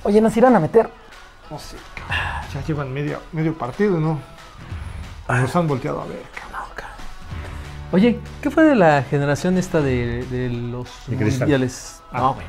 Oye, 0.04 0.22
¿nos 0.22 0.36
irán 0.38 0.56
a 0.56 0.60
meter? 0.60 0.90
No 1.50 1.60
sé, 1.60 1.78
cabrón. 1.96 2.18
ya 2.54 2.66
llevan 2.66 2.94
medio, 2.94 3.22
medio 3.32 3.58
partido, 3.58 4.00
¿no? 4.00 4.20
Nos 5.30 5.56
han 5.56 5.68
volteado 5.68 6.02
a 6.02 6.06
ver, 6.06 6.22
cabrón. 6.34 6.48
Oye, 7.94 8.20
¿qué 8.42 8.50
fue 8.52 8.64
de 8.66 8.76
la 8.76 9.02
generación 9.04 9.58
esta 9.58 9.80
de, 9.80 10.26
de 10.26 10.50
los 10.50 10.90
De 11.08 11.16
mundiales? 11.16 12.02
Ah, 12.12 12.20
no, 12.20 12.34
güey. 12.34 12.46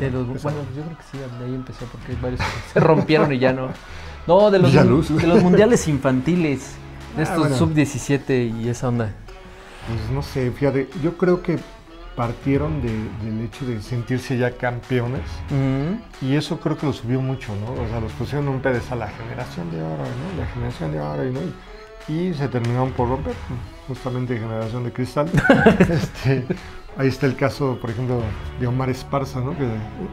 De 0.00 0.10
los- 0.10 0.42
bueno, 0.42 0.58
yo 0.74 0.82
creo 0.82 0.96
que 0.96 1.02
sí, 1.12 1.18
de 1.18 1.44
ahí 1.44 1.54
empezó 1.54 1.84
porque 1.86 2.14
varios 2.22 2.40
se 2.72 2.80
rompieron 2.80 3.30
y 3.32 3.38
ya 3.38 3.52
no. 3.52 3.68
No, 4.26 4.50
de 4.50 4.58
los, 4.58 4.72
de 4.72 5.26
los 5.26 5.42
mundiales 5.42 5.86
infantiles, 5.88 6.72
de 7.16 7.20
Ah, 7.20 7.24
estos 7.24 7.38
bueno. 7.38 7.56
sub-17 7.56 8.62
y 8.62 8.68
esa 8.70 8.88
onda. 8.88 9.12
Pues 9.86 10.10
no 10.10 10.22
sé, 10.22 10.50
fíjate, 10.52 10.88
yo 11.02 11.18
creo 11.18 11.42
que 11.42 11.58
partieron 12.18 12.82
de- 12.82 13.08
del 13.24 13.44
hecho 13.46 13.64
de 13.64 13.80
sentirse 13.80 14.36
ya 14.36 14.50
campeones 14.56 15.22
y 16.20 16.34
eso 16.34 16.58
creo 16.58 16.76
que 16.76 16.84
lo 16.84 16.92
subió 16.92 17.20
mucho, 17.20 17.52
¿no? 17.54 17.80
O 17.80 17.88
sea, 17.88 18.00
los 18.00 18.10
pusieron 18.12 18.48
un 18.48 18.60
pedestal 18.60 18.98
la 18.98 19.06
generación 19.08 19.70
de 19.70 19.80
oro, 19.80 20.02
¿no? 20.02 20.40
La 20.42 20.46
generación 20.52 20.90
de 20.90 21.00
oro, 21.00 21.22
¿no? 21.24 21.40
Y, 22.08 22.12
y 22.30 22.34
se 22.34 22.48
terminaron 22.48 22.90
por 22.90 23.08
romper, 23.08 23.34
justamente 23.86 24.36
generación 24.36 24.82
de 24.82 24.92
cristal. 24.92 25.30
Este, 25.78 26.44
ahí 26.96 27.06
está 27.06 27.26
el 27.26 27.36
caso, 27.36 27.78
por 27.80 27.90
ejemplo, 27.90 28.20
de 28.58 28.66
Omar 28.66 28.90
Esparza, 28.90 29.38
¿no? 29.40 29.52
Que, 29.56 29.68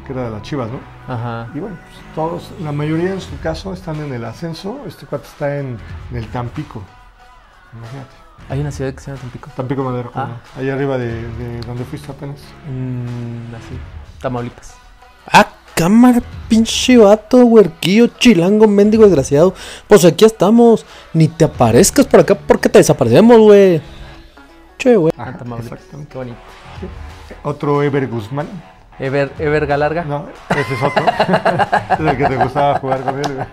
que 0.06 0.14
era 0.14 0.26
de 0.26 0.30
las 0.30 0.44
Chivas, 0.44 0.70
¿no? 0.70 0.80
Ajá. 1.12 1.48
Y 1.56 1.60
bueno, 1.60 1.76
pues, 1.82 2.16
todos, 2.16 2.52
la 2.62 2.72
mayoría 2.72 3.14
en 3.14 3.22
su 3.22 3.36
caso 3.40 3.74
están 3.74 3.96
en 3.96 4.14
el 4.14 4.24
ascenso, 4.26 4.82
este 4.86 5.08
cuate 5.08 5.26
está 5.26 5.58
en, 5.58 5.78
en 6.12 6.18
el 6.18 6.28
Tampico, 6.28 6.84
imagínate. 7.74 8.25
Hay 8.50 8.60
una 8.60 8.72
ciudad 8.72 8.94
que 8.94 9.00
se 9.00 9.08
llama 9.08 9.22
Tampico. 9.22 9.50
Tampico 9.56 9.84
Madero, 9.84 10.12
¿cómo 10.12 10.26
Ah. 10.26 10.38
ahí 10.58 10.70
arriba 10.70 10.98
de, 10.98 11.08
de 11.30 11.62
donde 11.62 11.84
fuiste 11.86 12.12
apenas. 12.12 12.40
Mm, 12.70 13.56
así. 13.56 13.78
Tamaulipas. 14.22 14.76
Ah, 15.32 15.48
cámara, 15.74 16.22
pinche 16.48 16.98
vato, 16.98 17.38
huerquillo, 17.46 18.08
chilango, 18.20 18.68
mendigo 18.68 19.04
desgraciado. 19.06 19.54
Pues 19.88 20.06
aquí 20.06 20.26
estamos. 20.26 20.86
Ni 21.14 21.28
te 21.28 21.46
aparezcas 21.46 22.06
por 22.06 22.20
acá 22.20 22.36
porque 22.36 22.70
te 22.70 22.78
desaparecemos, 22.80 23.38
güey. 23.40 23.82
Che, 24.78 24.96
güey. 24.96 25.12
Ah, 25.18 25.24
Ajá, 25.30 25.38
Tamaulipas. 25.40 25.74
exactamente. 25.80 26.12
Qué 26.12 26.18
bonito. 26.20 26.38
Otro 27.44 27.82
Ever 27.82 28.08
Guzmán. 28.08 28.48
Ever, 29.00 29.32
Ever 29.40 29.66
Galarga. 29.68 30.04
No, 30.06 30.28
ese 30.50 30.74
es 30.74 30.84
otro. 30.84 31.04
es 31.94 32.00
el 32.00 32.18
que 32.18 32.26
te 32.28 32.36
gustaba 32.38 32.80
jugar 32.80 33.02
con 33.02 33.20
él. 33.20 33.46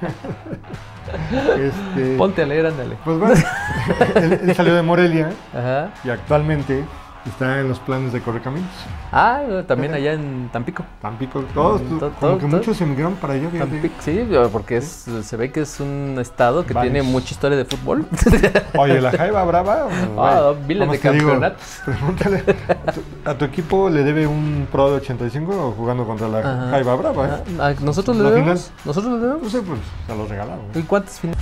Este, 1.59 2.17
Ponte 2.17 2.43
a 2.43 2.47
leer, 2.47 2.67
ándale. 2.67 2.97
pues 3.05 3.19
bueno, 3.19 3.35
él, 4.15 4.41
él 4.45 4.55
salió 4.55 4.75
de 4.75 4.83
Morelia 4.83 5.31
Ajá. 5.53 5.91
y 6.05 6.11
actualmente 6.11 6.85
está 7.27 7.61
en 7.61 7.69
los 7.69 7.79
planes 7.79 8.13
de 8.13 8.21
Correcaminos. 8.21 8.69
Ah, 9.13 9.41
también 9.69 9.95
allá 9.95 10.13
en 10.15 10.49
Tampico. 10.53 10.85
Tampico, 11.01 11.41
todos, 11.55 11.81
Mm, 11.83 11.89
tú- 11.89 11.99
to- 12.01 12.11
como 12.19 12.33
to- 12.33 12.39
que 12.39 12.47
to- 12.51 12.57
muchos 12.57 12.81
emigraron 12.81 13.15
para 13.15 13.35
allá. 13.35 13.49
Tampico, 13.59 13.95
sí, 14.01 14.29
porque 14.51 14.79
es, 14.79 15.07
se 15.23 15.37
ve 15.37 15.53
que 15.53 15.61
es 15.61 15.79
un 15.81 16.17
estado 16.21 16.67
que 16.67 16.75
Varios. 16.75 16.93
tiene 16.93 17.09
mucha 17.09 17.33
historia 17.33 17.57
de 17.57 17.65
fútbol. 17.65 18.07
Oye, 18.77 19.01
la 19.01 19.13
Jaiba 19.13 19.45
Brava. 19.45 19.89
Ah, 20.19 20.53
miles 20.67 20.89
¿cómo 20.89 20.93
de 20.93 20.99
digo? 21.19 21.29
campeonatos. 21.31 21.63
Pregúntale. 21.85 22.45
¿A 22.87 22.93
tu, 22.93 23.01
a 23.31 23.35
tu 23.39 23.45
equipo 23.45 23.89
le 23.91 24.03
debe 24.03 24.27
un 24.27 24.67
pro 24.71 24.91
de 24.91 24.97
85 24.97 25.75
jugando 25.77 26.05
contra 26.07 26.29
la 26.29 26.39
Ajá. 26.41 26.71
Jaiba 26.71 26.95
Brava? 26.97 27.27
¿eh? 27.27 27.31
Ah, 27.61 27.69
ah, 27.69 27.75
¿Nosotros 27.81 28.17
le 28.17 28.25
debemos? 28.25 28.71
¿Nosotros 28.85 29.13
le 29.13 29.19
No 29.21 29.27
debemos? 29.27 29.53
sé, 29.53 29.63
pues 29.63 29.79
se 30.07 30.17
los 30.17 30.29
regalaron. 30.29 30.65
¿Y 30.75 30.83
cuántas 30.83 31.21
finales? 31.21 31.41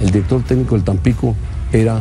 El 0.00 0.10
director 0.10 0.42
técnico 0.42 0.74
del 0.74 0.84
Tampico 0.84 1.34
era 1.72 2.00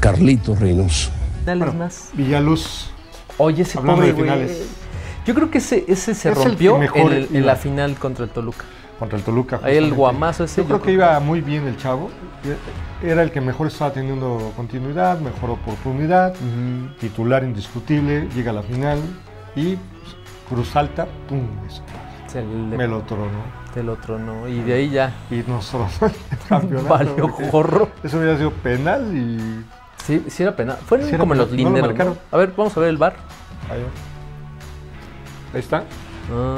Carlito 0.00 0.54
Reynoso. 0.54 1.10
Más? 1.54 2.10
Villaluz. 2.14 2.90
Oye, 3.38 3.62
ese 3.62 3.78
Hablando 3.78 3.96
pobre 4.02 4.06
de 4.08 4.12
güey. 4.14 4.24
finales. 4.30 4.66
Yo 5.26 5.34
creo 5.34 5.50
que 5.50 5.58
ese, 5.58 5.84
ese 5.88 6.14
se 6.14 6.30
Es 6.30 6.36
rompió 6.36 6.76
en, 6.76 6.82
el- 7.12 7.24
en 7.30 7.36
iba. 7.36 7.46
la 7.46 7.56
final 7.56 7.94
contra 7.96 8.24
el 8.24 8.30
Toluca. 8.30 8.64
contra 8.98 9.18
el 9.18 9.24
Toluca. 9.24 9.60
Ahí 9.62 9.76
el 9.76 9.92
guamazo 9.92 10.44
ese. 10.44 10.62
Yo 10.62 10.66
creo 10.68 10.82
que 10.82 10.92
iba 10.92 11.18
muy 11.20 11.40
bien 11.40 11.66
el 11.66 11.76
chavo. 11.76 12.10
Era 13.02 13.22
el 13.22 13.30
que 13.32 13.40
mejor 13.40 13.66
estaba 13.66 13.92
teniendo 13.92 14.52
continuidad, 14.56 15.18
mejor 15.20 15.50
oportunidad, 15.50 16.34
titular 17.00 17.42
indiscutible, 17.44 18.28
llega 18.34 18.52
a 18.52 18.54
la 18.54 18.62
final 18.62 18.98
y 19.56 19.76
pues, 19.76 20.16
cruz 20.48 20.76
alta, 20.76 21.06
pum, 21.28 21.46
eso, 21.66 21.82
me 22.76 22.86
lo 22.86 23.00
tronó. 23.02 23.42
del 23.74 23.88
otro 23.88 24.18
no. 24.18 24.46
Y 24.48 24.60
de 24.60 24.74
ahí 24.74 24.90
ya 24.90 25.12
Y 25.30 25.42
nosotros 25.48 25.90
el 26.02 26.38
campeonato. 26.48 26.88
valió 26.88 27.28
gorro. 27.50 27.88
Eso 28.02 28.18
hubiera 28.18 28.36
sido 28.38 28.50
penal 28.52 29.10
y. 29.14 29.64
Sí, 30.06 30.24
sí 30.28 30.42
era 30.42 30.54
penal. 30.54 30.76
Fueron 30.86 31.06
Sí 31.08 31.16
como 31.16 31.32
penal, 31.34 31.48
los 31.48 31.56
no 31.58 31.62
lo 31.64 31.70
linderos. 31.88 32.16
A 32.30 32.36
ver, 32.36 32.52
vamos 32.56 32.76
a 32.76 32.80
ver 32.80 32.88
el 32.90 32.96
bar. 32.96 33.16
Ahí, 33.70 33.84
ahí 35.54 35.60
está, 35.60 35.82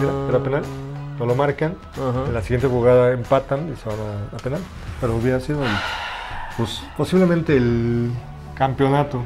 mira, 0.00 0.12
era 0.28 0.38
penal. 0.42 0.62
No 1.18 1.26
lo 1.26 1.34
marcan. 1.34 1.74
En 2.26 2.34
la 2.34 2.42
siguiente 2.42 2.68
jugada 2.68 3.12
empatan 3.12 3.72
y 3.72 3.76
se 3.76 3.88
van 3.88 3.98
a, 3.98 4.37
a 4.37 4.38
penal. 4.38 4.61
Pero 5.00 5.16
hubiera 5.16 5.40
sido 5.40 5.62
el- 5.64 5.70
pues, 6.56 6.82
posiblemente 6.96 7.56
el 7.56 8.12
campeonato 8.54 9.22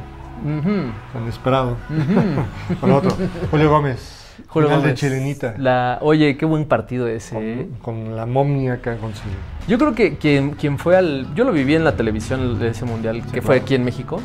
tan 1.13 1.27
esperado. 1.29 1.77
Con 2.81 2.93
otro, 2.93 3.11
Julio 3.51 3.71
Gómez. 3.71 4.22
Julio 4.49 4.69
final 4.69 4.81
Gómez. 4.83 4.95
de 4.95 4.95
Chilenita. 4.95 5.55
La, 5.59 5.99
oye, 6.03 6.37
qué 6.37 6.45
buen 6.47 6.65
partido 6.65 7.07
ese. 7.09 7.37
¿eh? 7.39 7.69
Con, 7.83 8.05
con 8.07 8.17
la 8.17 8.27
momia 8.27 8.81
que 8.81 8.91
ha 8.91 8.97
conseguido. 8.97 9.37
Yo 9.69 9.79
creo 9.79 9.95
que 9.95 10.17
quien, 10.17 10.51
quien 10.53 10.79
fue 10.79 10.97
al. 10.97 11.27
Yo 11.35 11.45
lo 11.45 11.53
viví 11.53 11.75
en 11.75 11.85
la 11.85 11.97
televisión 11.97 12.59
de 12.59 12.69
ese 12.69 12.85
mundial, 12.85 13.23
que 13.33 13.43
fue 13.43 13.57
claro. 13.57 13.63
aquí 13.63 13.75
en 13.75 13.85
México. 13.85 14.21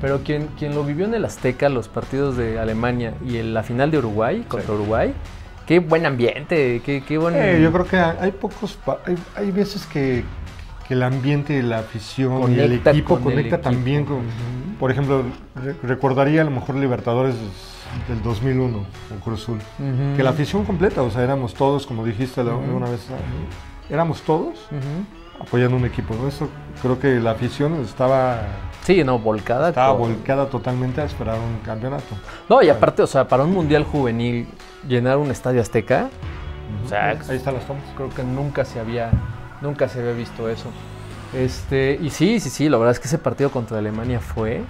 Pero 0.00 0.20
quien, 0.22 0.48
quien 0.58 0.74
lo 0.74 0.84
vivió 0.84 1.06
en 1.06 1.14
el 1.14 1.24
Azteca, 1.24 1.70
los 1.70 1.88
partidos 1.88 2.36
de 2.36 2.58
Alemania 2.58 3.14
y 3.26 3.38
en 3.38 3.54
la 3.54 3.62
final 3.62 3.90
de 3.90 3.96
Uruguay 3.96 4.44
contra 4.46 4.74
Uruguay, 4.74 5.14
qué 5.66 5.78
buen 5.78 6.04
ambiente, 6.04 6.82
qué, 6.84 7.02
qué 7.02 7.16
buen... 7.16 7.34
Eh, 7.34 7.60
yo 7.62 7.72
creo 7.72 7.86
que 7.86 7.96
hay 7.96 8.30
pocos, 8.32 8.78
hay, 9.06 9.16
hay 9.34 9.50
veces 9.52 9.86
que, 9.86 10.22
que 10.86 10.92
el 10.94 11.02
ambiente, 11.02 11.62
la 11.62 11.78
afición 11.78 12.52
y 12.52 12.60
el 12.60 12.66
Conecta 12.68 12.90
equipo 12.90 13.14
con 13.14 13.18
el 13.18 13.22
conecta 13.38 13.56
equipo. 13.56 13.70
también 13.70 14.04
con, 14.04 14.18
por 14.78 14.90
ejemplo, 14.90 15.22
re- 15.54 15.74
recordaría 15.82 16.42
a 16.42 16.44
lo 16.44 16.50
mejor 16.50 16.74
Libertadores 16.76 17.34
del 18.08 18.22
2001 18.22 18.84
con 19.08 19.18
Cruz 19.20 19.42
Azul, 19.42 19.58
que 20.16 20.22
la 20.22 20.30
afición 20.30 20.64
completa, 20.64 21.02
o 21.02 21.10
sea, 21.10 21.22
éramos 21.22 21.54
todos, 21.54 21.86
como 21.86 22.04
dijiste 22.04 22.42
la- 22.44 22.52
alguna 22.52 22.88
vez, 22.90 23.06
éramos 23.90 24.22
todos 24.22 24.68
apoyando 25.40 25.76
un 25.76 25.84
equipo, 25.84 26.14
¿no? 26.14 26.28
Eso 26.28 26.48
creo 26.82 26.98
que 26.98 27.20
la 27.20 27.32
afición 27.32 27.74
estaba, 27.84 28.40
Sí, 28.82 29.02
no, 29.04 29.18
volcada. 29.18 29.68
estaba 29.70 29.96
con- 29.98 30.12
volcada 30.14 30.46
totalmente 30.48 31.00
a 31.00 31.04
esperar 31.04 31.38
un 31.38 31.58
campeonato. 31.64 32.14
No, 32.48 32.62
y 32.62 32.68
aparte, 32.70 33.02
o 33.02 33.06
sea, 33.06 33.26
para 33.28 33.44
un 33.44 33.52
mundial 33.52 33.84
juvenil, 33.84 34.48
llenar 34.88 35.18
un 35.18 35.30
estadio 35.30 35.60
azteca, 35.60 36.08
o 36.84 36.88
sea, 36.88 37.10
Ahí 37.28 37.36
están 37.36 37.54
las 37.54 37.66
tomas. 37.66 37.82
creo 37.96 38.08
que 38.10 38.22
nunca 38.24 38.64
se 38.64 38.80
había, 38.80 39.10
nunca 39.60 39.88
se 39.88 40.00
había 40.00 40.12
visto 40.12 40.48
eso. 40.48 40.68
Este, 41.34 41.98
y 42.00 42.10
sí, 42.10 42.40
sí, 42.40 42.48
sí, 42.50 42.68
la 42.68 42.78
verdad 42.78 42.92
es 42.92 43.00
que 43.00 43.08
ese 43.08 43.18
partido 43.18 43.50
contra 43.50 43.78
Alemania 43.78 44.20
fue 44.20 44.62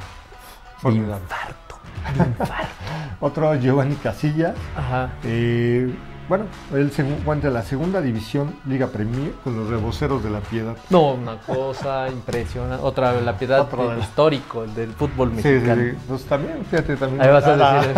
Formidable. 0.78 1.22
infarto. 1.22 1.75
Otro 3.20 3.54
Giovanni 3.56 3.94
Casillas. 3.96 4.54
Ajá. 4.76 5.10
Eh, 5.24 5.92
bueno, 6.28 6.46
él 6.74 6.90
se 6.90 7.02
encuentra 7.08 7.48
en 7.48 7.54
la 7.54 7.62
segunda 7.62 8.00
división 8.00 8.56
Liga 8.66 8.88
Premier 8.88 9.30
con 9.44 9.56
los 9.56 9.68
reboceros 9.70 10.24
de 10.24 10.30
la 10.30 10.40
Piedad. 10.40 10.74
No, 10.90 11.12
una 11.12 11.38
cosa 11.38 12.08
impresionante. 12.08 12.84
Otra, 12.84 13.12
la 13.20 13.38
piedad 13.38 13.60
Otra 13.60 13.96
histórico, 13.98 14.64
el 14.64 14.74
del 14.74 14.90
fútbol 14.92 15.30
Sí, 15.36 15.42
sí, 15.42 15.48
mexicano. 15.50 15.82
sí. 15.82 15.98
Pues 16.08 16.24
también, 16.24 16.64
fíjate, 16.68 16.96
también. 16.96 17.22
Ahí 17.22 17.28
vas 17.30 17.44
a 17.46 17.52
Ah, 17.54 17.80
decir 17.80 17.94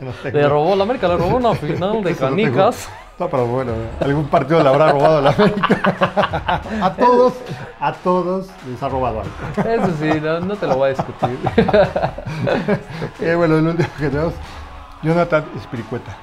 no, 0.00 0.06
no. 0.06 0.30
Le 0.32 0.48
robó 0.48 0.74
la 0.74 0.84
América, 0.84 1.06
le 1.08 1.16
robó 1.18 1.36
una 1.36 1.54
final 1.54 2.02
de 2.04 2.14
canicas. 2.16 2.88
No, 3.22 3.28
pero 3.30 3.46
bueno, 3.46 3.72
algún 4.00 4.26
partido 4.26 4.60
le 4.64 4.68
habrá 4.68 4.90
robado 4.90 5.18
a 5.18 5.20
la 5.20 5.30
América. 5.30 6.60
A 6.82 6.92
todos, 6.94 7.34
a 7.78 7.92
todos 7.92 8.46
les 8.68 8.82
ha 8.82 8.88
robado 8.88 9.20
algo. 9.22 9.70
Eso 9.70 9.92
sí, 10.00 10.20
no, 10.20 10.40
no 10.40 10.56
te 10.56 10.66
lo 10.66 10.76
voy 10.76 10.90
a 10.90 10.94
discutir. 10.94 11.38
Eh, 13.20 13.34
bueno, 13.36 13.58
el 13.58 13.66
último 13.68 13.88
que 13.98 14.08
tenemos, 14.08 14.34
Jonathan 15.02 15.44
Espiricueta. 15.56 16.16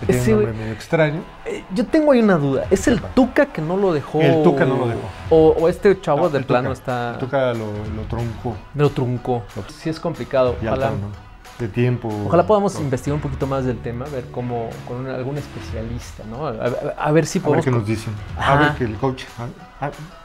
Que 0.00 0.06
tiene 0.06 0.22
un 0.22 0.30
nombre 0.42 0.52
medio 0.52 0.72
extraño. 0.74 1.20
Eh, 1.46 1.64
Yo 1.72 1.86
tengo 1.86 2.12
ahí 2.12 2.20
una 2.20 2.36
duda. 2.36 2.64
¿Es 2.70 2.86
el 2.88 3.00
Tuca 3.00 3.46
que 3.46 3.62
no 3.62 3.76
lo 3.78 3.92
dejó? 3.94 4.20
El 4.20 4.42
Tuca 4.42 4.66
no 4.66 4.76
lo 4.76 4.88
dejó. 4.88 5.00
O, 5.30 5.54
o 5.58 5.68
este 5.68 5.98
chavo 6.00 6.22
No, 6.24 6.28
de 6.28 6.40
plano 6.40 6.68
Tuca. 6.70 6.72
está. 6.78 7.10
El 7.12 7.18
Tuca 7.18 7.54
lo, 7.54 7.66
lo 7.96 8.02
truncó. 8.10 8.56
Lo 8.74 8.90
truncó. 8.90 9.42
Sí 9.68 9.88
es 9.88 9.98
complicado. 10.00 10.56
Y 10.60 10.66
Ojalá, 10.66 10.88
alto, 10.88 10.98
¿no? 10.98 11.31
De 11.58 11.68
tiempo. 11.68 12.08
ojalá 12.26 12.46
podamos 12.46 12.74
No. 12.74 12.80
investigar 12.80 13.14
un 13.14 13.20
poquito 13.20 13.46
más 13.46 13.64
del 13.64 13.78
tema, 13.78 14.04
ver 14.06 14.24
cómo, 14.32 14.68
con 14.88 14.98
un- 14.98 15.08
algún 15.08 15.38
especialista, 15.38 16.24
¿no? 16.24 16.46
A, 16.46 16.50
a- 16.50 16.94
a 17.08 17.12
ver 17.12 17.24
si 17.26 17.38
A 17.38 17.42
ver 17.42 17.46
podemos... 17.46 17.64
qué 17.64 17.70
nos 17.70 17.86
dicen. 17.86 18.14
Ajá. 18.36 18.52
A 18.52 18.56
ver 18.58 18.74
que 18.74 18.84
el 18.84 18.96
coach, 18.96 19.24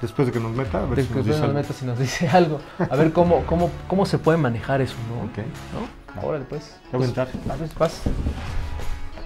después 0.02 0.26
de 0.28 0.32
que 0.32 0.40
nos 0.40 0.52
meta, 0.54 0.80
a 0.80 0.86
ver 0.86 0.96
si 0.96 0.96
Después 1.13 1.18
nos 1.18 1.26
de 1.26 1.32
dice 1.32 1.42
nos 1.42 1.50
algo. 1.50 1.60
meta 1.62 1.74
si 1.74 1.86
nos 1.86 2.00
dice 2.00 2.28
algo. 2.34 2.60
A 2.80 2.96
ver 2.96 3.12
cómo, 3.13 3.44
cómo, 3.46 3.70
cómo 3.88 4.06
se 4.06 4.18
puede 4.18 4.38
manejar 4.38 4.82
eso, 4.82 4.96
¿no? 5.10 5.26
Ok. 5.26 5.46
¿No? 5.74 6.28
Órale, 6.28 6.46
pues. 6.46 6.76
Te 6.90 6.98
voy 6.98 7.06
a 7.08 7.56
ver, 7.56 7.70
vas. 7.78 8.02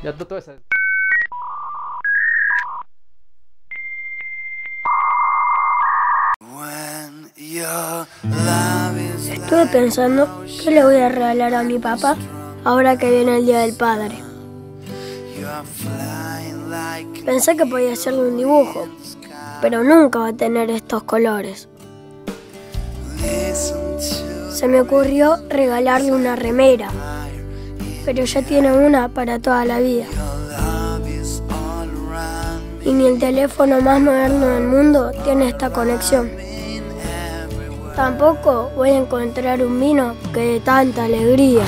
Ya 0.04 0.14
tú 0.14 0.26
te 0.26 0.81
Estuve 9.30 9.66
pensando 9.70 10.46
qué 10.64 10.72
le 10.72 10.84
voy 10.86 10.96
a 10.96 11.10
regalar 11.10 11.54
a 11.54 11.64
mi 11.64 11.80
papá 11.80 12.16
ahora 12.64 12.98
que 12.98 13.12
viene 13.12 13.40
el 13.40 13.46
Día 13.46 13.60
del 13.60 13.74
Padre. 13.74 14.24
Pensé 17.26 17.58
que 17.58 17.66
podía 17.66 17.92
hacerle 17.92 18.30
un 18.30 18.38
dibujo, 18.38 18.88
pero 19.62 19.84
nunca 19.84 20.20
va 20.20 20.28
a 20.30 20.34
tener 20.34 20.70
estos 20.70 21.04
colores. 21.04 21.68
Se 24.50 24.70
me 24.70 24.80
ocurrió 24.80 25.36
regalarle 25.50 26.14
una 26.14 26.38
remera, 26.38 26.90
pero 28.06 28.24
ya 28.24 28.44
tiene 28.44 28.72
una 28.72 29.10
para 29.10 29.40
toda 29.40 29.66
la 29.66 29.82
vida. 29.82 30.06
Y 32.86 32.94
ni 32.94 33.08
el 33.08 33.20
teléfono 33.20 33.82
más 33.82 34.00
moderno 34.00 34.48
del 34.48 34.68
mundo 34.68 35.12
tiene 35.26 35.50
esta 35.50 35.70
conexión. 35.70 36.40
Tampoco 37.95 38.71
voy 38.75 38.91
a 38.91 38.97
encontrar 38.97 39.62
un 39.62 39.80
vino 39.80 40.15
que 40.34 40.39
dé 40.39 40.60
tanta 40.62 41.04
alegría. 41.04 41.63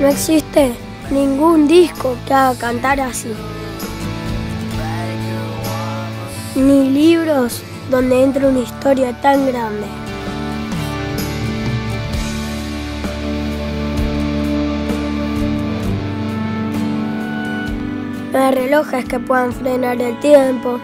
No 0.00 0.08
existe 0.08 0.72
ningún 1.10 1.68
disco 1.68 2.16
que 2.26 2.34
haga 2.34 2.58
cantar 2.58 3.00
así. 3.00 3.32
Ni 6.56 6.88
libros 6.88 7.62
donde 7.90 8.24
entre 8.24 8.46
una 8.48 8.60
historia 8.60 9.12
tan 9.20 9.46
grande. 9.46 10.01
No 18.32 18.38
hay 18.38 18.54
relojes 18.54 19.04
que 19.04 19.20
puedan 19.20 19.52
frenar 19.52 20.00
el 20.00 20.18
tiempo. 20.20 20.80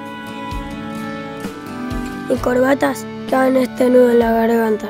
Ni 2.28 2.36
corbatas 2.36 3.06
que 3.26 3.34
hagan 3.34 3.56
este 3.56 3.88
nudo 3.88 4.10
en 4.10 4.18
la 4.18 4.32
garganta. 4.32 4.88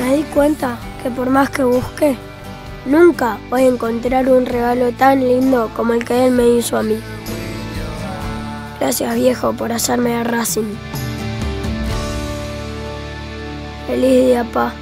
Me 0.00 0.18
di 0.18 0.22
cuenta 0.22 0.78
que 1.02 1.10
por 1.10 1.30
más 1.30 1.50
que 1.50 1.64
busque, 1.64 2.16
nunca 2.84 3.38
voy 3.50 3.62
a 3.62 3.66
encontrar 3.66 4.28
un 4.28 4.46
regalo 4.46 4.92
tan 4.92 5.18
lindo 5.18 5.68
como 5.74 5.94
el 5.94 6.04
que 6.04 6.26
él 6.26 6.32
me 6.32 6.48
hizo 6.48 6.78
a 6.78 6.84
mí. 6.84 7.00
Gracias 8.78 9.16
viejo 9.16 9.52
por 9.52 9.72
hacerme 9.72 10.10
de 10.10 10.22
Racing. 10.22 10.95
Feliz 13.86 14.26
día, 14.26 14.44
pa. 14.52 14.72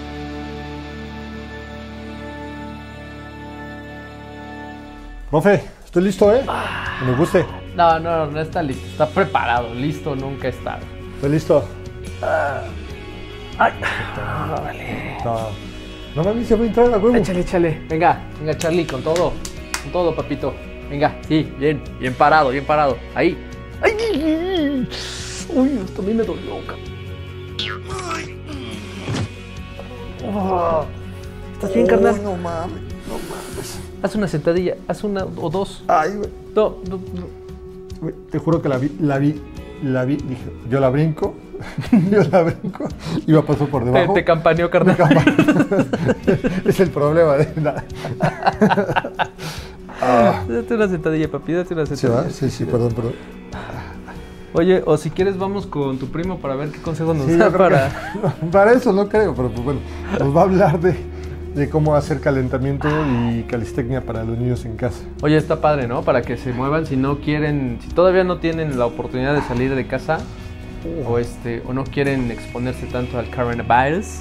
Profe, 5.30 5.62
estoy 5.84 6.04
listo, 6.04 6.32
¿eh? 6.34 6.42
Que 6.98 7.04
me 7.04 7.16
guste. 7.16 7.44
No, 7.76 7.98
no, 7.98 8.26
no 8.26 8.40
está 8.40 8.62
listo. 8.62 8.86
Está 8.86 9.06
preparado. 9.06 9.74
Listo 9.74 10.16
nunca 10.16 10.48
está. 10.48 10.78
Estoy 11.16 11.30
listo. 11.30 11.64
Ay. 13.58 13.72
No, 15.24 15.50
no 16.16 16.24
mames, 16.24 16.46
se 16.46 16.56
va 16.56 16.62
a 16.62 16.66
entrar 16.66 16.86
a 16.86 16.98
huevo. 16.98 17.14
Échale, 17.14 17.40
échale. 17.40 17.82
Venga, 17.88 18.22
venga, 18.38 18.56
Charlie, 18.56 18.86
con 18.86 19.02
todo. 19.02 19.32
Con 19.82 19.92
todo, 19.92 20.14
papito. 20.14 20.54
Venga, 20.88 21.16
sí, 21.28 21.52
bien, 21.58 21.82
bien 21.98 22.14
parado, 22.14 22.50
bien 22.50 22.64
parado. 22.64 22.96
Ahí. 23.14 23.36
¡Ay! 23.82 24.88
Uy, 25.50 25.80
esto 25.84 26.00
a 26.00 26.04
mí 26.04 26.14
me 26.14 26.22
dolió, 26.22 26.66
cabrón. 26.66 26.94
Oh. 30.32 30.84
¿Estás 31.54 31.74
bien, 31.74 31.86
carnal? 31.86 32.22
No 32.22 32.36
mames, 32.36 32.82
no 33.08 33.14
mames. 33.30 33.78
Haz 34.02 34.14
una 34.16 34.28
sentadilla, 34.28 34.76
haz 34.88 35.04
una 35.04 35.24
o 35.24 35.50
dos. 35.50 35.84
Ay, 35.88 36.16
güey. 36.16 36.30
No, 36.54 36.76
no, 36.88 36.96
no. 36.96 38.10
Te 38.30 38.38
juro 38.38 38.60
que 38.60 38.68
la 38.68 38.76
vi, 38.78 38.90
la 39.00 39.18
vi, 39.18 39.40
la 39.82 40.04
vi, 40.04 40.16
dije, 40.16 40.52
yo 40.68 40.78
la 40.80 40.90
brinco, 40.90 41.34
yo 42.10 42.22
la 42.30 42.42
brinco, 42.42 42.86
y 43.26 43.32
me 43.32 43.42
pasó 43.42 43.66
por 43.66 43.82
Te, 43.84 43.90
debajo. 43.90 44.12
te 44.12 44.24
campaneó, 44.24 44.68
carnal. 44.70 44.96
es 46.66 46.80
el 46.80 46.90
problema 46.90 47.34
de 47.34 47.60
nada. 47.60 47.84
Date 50.48 50.74
una 50.74 50.88
sentadilla, 50.88 51.30
papi, 51.30 51.52
date 51.52 51.72
una 51.72 51.86
¿Se 51.86 51.96
sentadilla. 51.96 52.26
va? 52.26 52.30
Sí, 52.30 52.50
sí, 52.50 52.64
perdón, 52.66 52.92
perdón. 52.92 53.12
Oye, 54.54 54.82
o 54.86 54.96
si 54.96 55.10
quieres 55.10 55.36
vamos 55.36 55.66
con 55.66 55.98
tu 55.98 56.06
primo 56.08 56.38
para 56.38 56.54
ver 56.54 56.70
qué 56.70 56.80
consejo 56.80 57.12
nos 57.12 57.26
Sí, 57.26 57.36
da 57.36 57.50
para... 57.50 57.88
que- 57.88 58.46
para 58.52 58.72
eso 58.72 58.92
no 58.92 59.08
creo, 59.08 59.34
pero 59.34 59.50
pues 59.50 59.64
bueno, 59.64 59.80
nos 60.20 60.34
va 60.34 60.42
a 60.42 60.44
hablar 60.44 60.80
de, 60.80 60.94
de 61.56 61.68
cómo 61.68 61.96
hacer 61.96 62.20
calentamiento 62.20 62.88
y 63.28 63.42
calistecnia 63.42 64.00
para 64.02 64.22
los 64.22 64.38
niños 64.38 64.64
en 64.64 64.76
casa. 64.76 65.00
Oye, 65.22 65.36
está 65.36 65.60
padre, 65.60 65.88
¿no? 65.88 66.02
Para 66.02 66.22
que 66.22 66.36
se 66.36 66.52
muevan 66.52 66.86
si 66.86 66.96
no 66.96 67.18
quieren, 67.18 67.78
si 67.82 67.88
todavía 67.88 68.22
no 68.22 68.38
tienen 68.38 68.78
la 68.78 68.86
oportunidad 68.86 69.34
de 69.34 69.42
salir 69.42 69.74
de 69.74 69.86
casa 69.88 70.18
o 71.08 71.18
este 71.18 71.62
o 71.66 71.72
no 71.72 71.82
quieren 71.82 72.30
exponerse 72.30 72.86
tanto 72.86 73.18
al 73.18 73.28
coronavirus, 73.30 74.20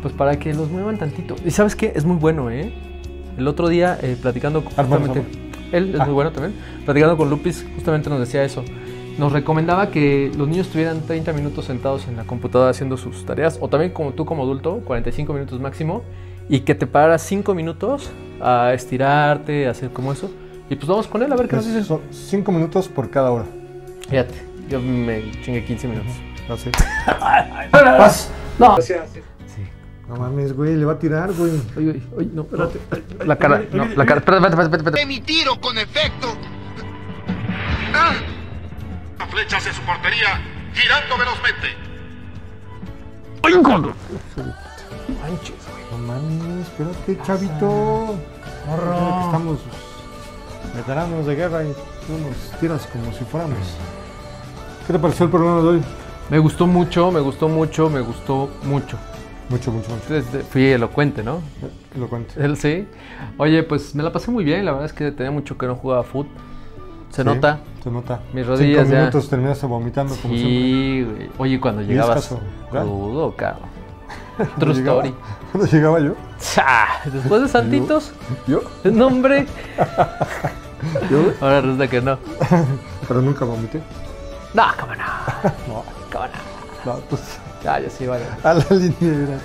pues 0.00 0.14
para 0.14 0.38
que 0.38 0.54
los 0.54 0.70
muevan 0.70 0.96
tantito. 0.96 1.34
Y 1.44 1.50
sabes 1.50 1.76
qué, 1.76 1.92
es 1.94 2.06
muy 2.06 2.16
bueno, 2.16 2.50
¿eh? 2.50 2.72
El 3.36 3.46
otro 3.46 3.68
día 3.68 3.98
eh, 4.00 4.16
platicando 4.20 4.64
con- 4.64 4.72
Armando 4.78 5.08
justamente, 5.08 5.38
él 5.72 5.94
es 5.94 6.00
muy 6.06 6.14
bueno 6.14 6.32
también, 6.32 6.54
platicando 6.86 7.16
con 7.18 7.28
Lupis 7.28 7.66
justamente 7.74 8.08
nos 8.08 8.20
decía 8.20 8.42
eso. 8.44 8.64
Nos 9.18 9.32
recomendaba 9.32 9.90
que 9.90 10.30
los 10.36 10.46
niños 10.46 10.68
estuvieran 10.68 11.00
30 11.02 11.32
minutos 11.32 11.64
sentados 11.64 12.06
en 12.06 12.16
la 12.16 12.22
computadora 12.22 12.70
haciendo 12.70 12.96
sus 12.96 13.26
tareas, 13.26 13.58
o 13.60 13.68
también 13.68 13.92
como 13.92 14.12
tú 14.12 14.24
como 14.24 14.44
adulto, 14.44 14.80
45 14.84 15.32
minutos 15.32 15.60
máximo, 15.60 16.04
y 16.48 16.60
que 16.60 16.76
te 16.76 16.86
pararas 16.86 17.22
5 17.22 17.52
minutos 17.52 18.10
a 18.40 18.72
estirarte, 18.72 19.66
a 19.66 19.72
hacer 19.72 19.90
como 19.90 20.12
eso. 20.12 20.30
Y 20.70 20.76
pues 20.76 20.86
vamos 20.86 21.08
con 21.08 21.22
él 21.24 21.32
a 21.32 21.36
ver 21.36 21.48
qué 21.48 21.56
nos 21.56 21.66
dice. 21.66 21.82
Son 21.82 22.00
5 22.10 22.52
minutos 22.52 22.86
por 22.88 23.10
cada 23.10 23.32
hora. 23.32 23.44
Fíjate, 24.08 24.34
yo 24.68 24.80
me 24.80 25.32
chingué 25.42 25.64
15 25.64 25.88
minutos. 25.88 26.12
Así. 26.48 26.70
Vas. 27.72 28.30
No. 28.56 28.76
No 30.08 30.16
mames, 30.16 30.54
güey, 30.54 30.74
le 30.76 30.86
va 30.86 30.92
a 30.92 30.98
tirar, 30.98 31.32
güey. 31.34 31.50
Oye, 31.76 31.90
oye, 31.90 32.02
oye, 32.16 32.28
no, 32.32 32.42
espérate. 32.42 32.78
La 33.26 33.36
cara, 33.36 33.62
no, 33.72 33.84
la 33.84 34.06
cara. 34.06 34.20
Espérate, 34.20 34.46
espérate, 34.46 34.62
espérate, 34.62 34.76
espérate. 34.76 35.06
mi 35.06 35.20
tiro 35.20 35.60
con 35.60 35.76
efecto. 35.76 36.28
¡Ah! 37.92 38.14
La 39.28 39.34
flecha 39.34 39.58
hacia 39.58 39.74
su 39.74 39.82
portería, 39.82 40.40
girando 40.72 41.18
velozmente. 41.18 41.76
Manches, 45.20 45.54
güey. 45.70 45.84
No 45.90 45.98
mames, 45.98 46.66
espérate, 46.66 47.18
chavito. 47.24 48.18
Que 48.64 49.26
Estamos 49.26 49.58
veteranos 50.74 51.26
de 51.26 51.34
guerra 51.34 51.62
y 51.64 51.72
tú 52.06 52.18
nos 52.18 52.58
tiras 52.58 52.86
como 52.86 53.12
si 53.12 53.24
fuéramos. 53.24 53.58
¿Qué 54.86 54.94
te 54.94 54.98
pareció 54.98 55.26
el 55.26 55.30
programa 55.30 55.60
de 55.60 55.68
hoy? 55.68 55.82
Me 56.30 56.38
gustó 56.38 56.66
mucho, 56.66 57.10
me 57.10 57.20
gustó 57.20 57.48
mucho, 57.50 57.90
me 57.90 58.00
gustó 58.00 58.50
mucho. 58.62 58.98
Mucho, 59.50 59.72
mucho, 59.72 59.90
mucho. 59.90 60.14
Entonces, 60.14 60.46
fui 60.50 60.68
elocuente, 60.68 61.22
¿no? 61.22 61.42
Que 61.92 61.98
lo 61.98 62.08
cuente. 62.08 62.42
Él 62.42 62.56
sí. 62.58 62.88
Oye, 63.36 63.62
pues 63.62 63.94
me 63.94 64.02
la 64.02 64.10
pasé 64.10 64.30
muy 64.30 64.44
bien. 64.44 64.64
La 64.64 64.72
verdad 64.72 64.86
es 64.86 64.94
que 64.94 65.10
tenía 65.12 65.30
mucho 65.30 65.58
que 65.58 65.66
no 65.66 65.74
jugaba 65.76 66.02
fútbol. 66.02 66.28
Se 67.10 67.22
Sí, 67.22 67.24
nota. 67.28 67.58
Se 67.82 67.90
nota. 67.90 68.20
Mis 68.32 68.46
rodillas 68.46 68.80
Cinco 68.82 68.92
ya. 68.92 68.98
minutos 69.00 69.28
terminaste 69.28 69.66
vomitando 69.66 70.14
como 70.16 70.34
siempre. 70.34 70.50
Sí, 70.50 71.06
güey. 71.10 71.30
Oye, 71.38 71.60
cuando 71.60 71.82
llegabas 71.82 72.34
crudo, 72.70 73.34
cabrón. 73.36 73.68
True 74.58 74.74
llegaba- 74.74 75.02
story. 75.04 75.14
Cuando 75.52 75.70
llegaba 75.70 75.98
yo. 76.00 76.14
Cha, 76.38 76.86
Después 77.10 77.40
de 77.42 77.48
Santitos, 77.58 78.12
Yo. 78.46 78.60
no 78.84 79.06
hombre. 79.06 79.46
Yo. 81.10 81.32
Ahora 81.40 81.62
resulta 81.62 81.88
que 81.88 82.00
no. 82.02 82.18
Pero 83.08 83.22
nunca 83.22 83.44
vomité. 83.46 83.80
No, 84.54 84.64
cómo 84.78 84.94
no. 84.94 85.04
No. 85.66 85.84
Cómo 86.12 86.24
no. 86.84 86.92
No, 86.94 87.00
pues 87.08 87.22
Ya, 87.64 87.80
ya 87.80 87.88
sí, 87.90 88.06
vale. 88.06 88.24
a 88.44 88.54
la 88.54 88.64
línea. 88.70 89.38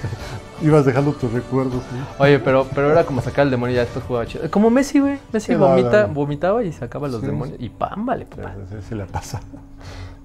Ibas 0.62 0.86
dejando 0.86 1.12
tus 1.14 1.32
recuerdos. 1.32 1.82
Oye, 2.20 2.40
pero, 2.40 2.66
pero 2.74 2.92
era 2.92 3.06
como 3.06 3.22
sacar 3.22 3.46
el 3.46 3.52
demonio 3.52 3.74
y 3.74 3.76
ya 3.78 3.82
después 3.82 4.06
jugaba 4.06 4.26
chido. 4.26 4.50
Como 4.50 4.70
Messi, 4.70 5.00
güey. 5.00 5.18
Messi 5.32 5.56
vomita, 5.56 6.06
vomitaba 6.06 6.64
y 6.64 6.72
sacaba 6.72 7.08
los 7.08 7.22
Sí, 7.22 7.28
demonios. 7.28 7.58
Y 7.60 7.70
pam, 7.70 8.06
vale, 8.06 8.26
papá. 8.26 8.54
Sí, 8.88 8.96
le 8.96 9.06
pasa. 9.06 9.42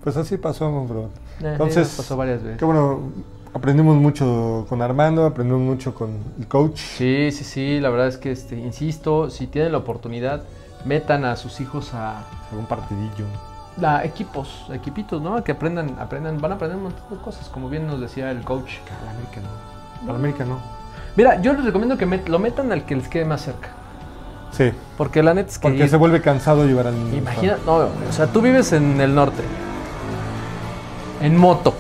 Pues 0.01 0.17
así 0.17 0.37
pasó, 0.37 0.71
bro. 0.85 1.11
Eh, 1.41 1.51
Entonces, 1.53 1.93
pasó 1.97 2.17
varias 2.17 2.41
veces. 2.43 2.57
qué 2.59 2.65
bueno, 2.65 3.11
aprendimos 3.53 3.97
mucho 3.97 4.65
con 4.69 4.81
Armando, 4.81 5.27
aprendimos 5.27 5.61
mucho 5.61 5.93
con 5.93 6.11
el 6.39 6.47
coach. 6.47 6.79
Sí, 6.79 7.31
sí, 7.33 7.43
sí. 7.45 7.81
La 7.81 7.91
verdad 7.91 8.07
es 8.07 8.17
que, 8.17 8.31
este, 8.31 8.57
insisto, 8.57 9.29
si 9.29 9.49
tienen 9.49 9.73
la 9.73 9.79
oportunidad, 9.79 10.45
metan 10.85 11.25
a 11.25 11.35
sus 11.37 11.61
hijos 11.61 11.95
a, 11.95 12.23
Algún 12.51 12.67
partidillo. 12.67 13.27
a 13.83 14.05
equipos, 14.05 14.67
equipitos, 14.73 15.21
¿no? 15.21 15.43
Que 15.43 15.53
aprendan, 15.53 15.97
aprendan, 15.99 16.41
van 16.41 16.53
a 16.53 16.55
aprender 16.55 16.77
un 16.79 16.85
montón 16.85 17.19
de 17.19 17.23
cosas, 17.25 17.49
como 17.49 17.69
bien 17.69 17.87
nos 17.89 18.01
decía 18.01 18.31
el 18.31 18.43
coach. 18.45 18.75
América 19.11 19.41
no. 19.43 19.78
Para 20.07 20.19
América 20.19 20.45
no. 20.45 20.59
Mira, 21.17 21.41
yo 21.43 21.53
les 21.53 21.65
recomiendo 21.65 21.97
que 21.97 22.07
met- 22.07 22.27
lo 22.29 22.39
metan 22.39 22.71
al 22.73 22.85
que 22.85 22.95
les 22.97 23.09
quede 23.09 23.25
más 23.25 23.43
cerca. 23.43 23.69
Sí, 24.53 24.73
Porque 24.97 25.23
la 25.23 25.35
neta 25.35 25.51
es 25.51 25.59
que. 25.59 25.69
porque 25.69 25.89
se 25.89 25.97
vuelve 25.97 26.21
cansado 26.23 26.65
llevar 26.67 26.87
al 26.87 26.95
niño. 27.05 27.19
Imagina, 27.19 27.57
no, 27.67 27.77
o 27.77 27.89
sea, 28.13 28.27
tú 28.29 28.41
vives 28.41 28.73
en 28.73 29.01
el 29.01 29.15
norte. 29.15 29.43
En 31.21 31.37
moto. 31.37 31.75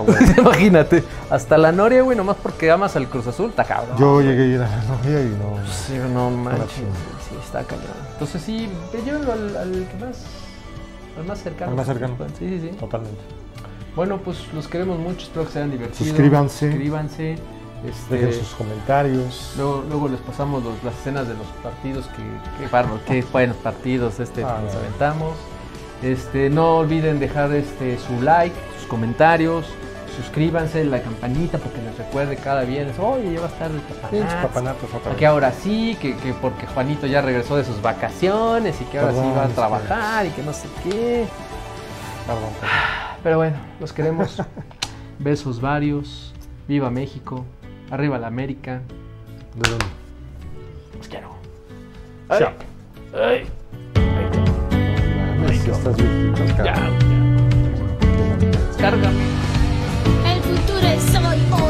Imagínate. 0.38 1.04
Hasta 1.30 1.58
la 1.58 1.72
Noria, 1.72 2.02
güey, 2.02 2.16
nomás 2.16 2.36
porque 2.42 2.70
amas 2.70 2.96
al 2.96 3.08
Cruz 3.08 3.26
Azul, 3.26 3.50
está 3.50 3.64
cabrón. 3.64 3.96
Yo 3.98 4.20
llegué 4.22 4.42
a 4.42 4.46
ir 4.46 4.56
a 4.62 4.68
la 4.68 4.82
novia 4.84 5.20
y 5.22 5.28
no. 5.28 5.66
Sí, 5.70 5.94
no 6.12 6.30
manches. 6.30 6.68
chingada. 6.74 6.94
Sí, 7.28 7.34
está 7.44 7.62
cañón. 7.64 7.84
Entonces 8.12 8.40
sí, 8.42 8.68
ve, 8.92 9.02
llévenlo 9.04 9.32
al, 9.32 9.56
al 9.56 9.72
que 9.90 10.04
más. 10.04 10.24
Al 11.18 11.24
más 11.26 11.38
cercano. 11.42 11.70
Al 11.72 11.76
más 11.76 11.86
cercano. 11.86 12.14
Sí, 12.38 12.48
sí, 12.48 12.60
sí. 12.60 12.76
Totalmente. 12.78 13.20
Bueno, 13.96 14.18
pues 14.18 14.38
los 14.54 14.68
queremos 14.68 14.98
mucho, 14.98 15.20
espero 15.26 15.46
que 15.46 15.52
se 15.52 15.58
hayan 15.58 15.70
divertido. 15.72 16.04
Suscríbanse. 16.06 16.66
Suscríbanse. 16.70 17.38
Este, 17.86 18.14
Dejen 18.18 18.34
sus 18.44 18.54
comentarios. 18.54 19.54
Luego, 19.56 19.84
luego 19.88 20.08
les 20.08 20.20
pasamos 20.20 20.62
los- 20.62 20.82
las 20.84 20.94
escenas 20.98 21.26
de 21.26 21.34
los 21.34 21.46
partidos 21.62 22.06
que, 22.08 22.22
que, 22.62 22.70
bárbaro, 22.70 23.00
qué 23.06 23.24
buenos 23.32 23.56
partidos 23.56 24.20
este 24.20 24.44
Ah, 24.44 24.58
nos 24.62 24.74
no. 24.74 24.80
aventamos. 24.80 25.32
Este, 26.02 26.50
no 26.50 26.76
olviden 26.78 27.18
dejar 27.18 27.52
este 27.54 27.98
su 27.98 28.20
like, 28.22 28.54
sus 28.78 28.86
comentarios, 28.86 29.64
suscríbanse, 30.16 30.84
la 30.84 31.00
campanita 31.02 31.56
porque 31.58 31.80
les 31.80 31.96
recuerde 31.96 32.36
cada 32.36 32.62
viernes, 32.64 32.98
oye, 32.98 33.32
ya 33.34 33.40
va 33.40 33.46
a 33.46 33.48
estar 33.50 33.70
el 33.70 33.78
Pinches 33.80 33.98
papanazo". 34.34 34.48
papanatos 34.48 34.94
otra 34.94 35.16
Que 35.16 35.26
ahora 35.26 35.50
sí, 35.52 35.96
que, 36.00 36.16
que 36.16 36.34
porque 36.34 36.66
Juanito 36.66 37.06
ya 37.06 37.22
regresó 37.22 37.56
de 37.56 37.64
sus 37.64 37.80
vacaciones 37.80 38.78
y 38.80 38.84
que 38.84 38.98
ahora 38.98 39.12
sí 39.12 39.18
va 39.34 39.40
a 39.40 39.44
es 39.44 39.48
que- 39.48 39.54
trabajar 39.54 40.26
y 40.26 40.30
que 40.30 40.42
no 40.42 40.52
sé 40.52 40.68
qué. 40.84 41.26
Perdón, 42.26 42.44
perdón. 42.60 42.78
Pero 43.22 43.36
bueno, 43.36 43.56
los 43.80 43.92
queremos. 43.92 44.42
Besos 45.18 45.60
varios. 45.60 46.34
Viva 46.66 46.90
México. 46.90 47.44
Arriba 47.90 48.18
la 48.18 48.28
América. 48.28 48.80
Los 50.96 51.08
quiero. 51.08 51.34
Chao. 52.28 52.52
Ay. 53.14 53.46
Estás 55.70 55.96
Ya, 55.96 56.64
ya. 56.64 56.74
Carga. 58.78 59.10
El 60.24 60.40
futuro 60.40 60.86
es 60.86 61.14
hoy. 61.16 61.69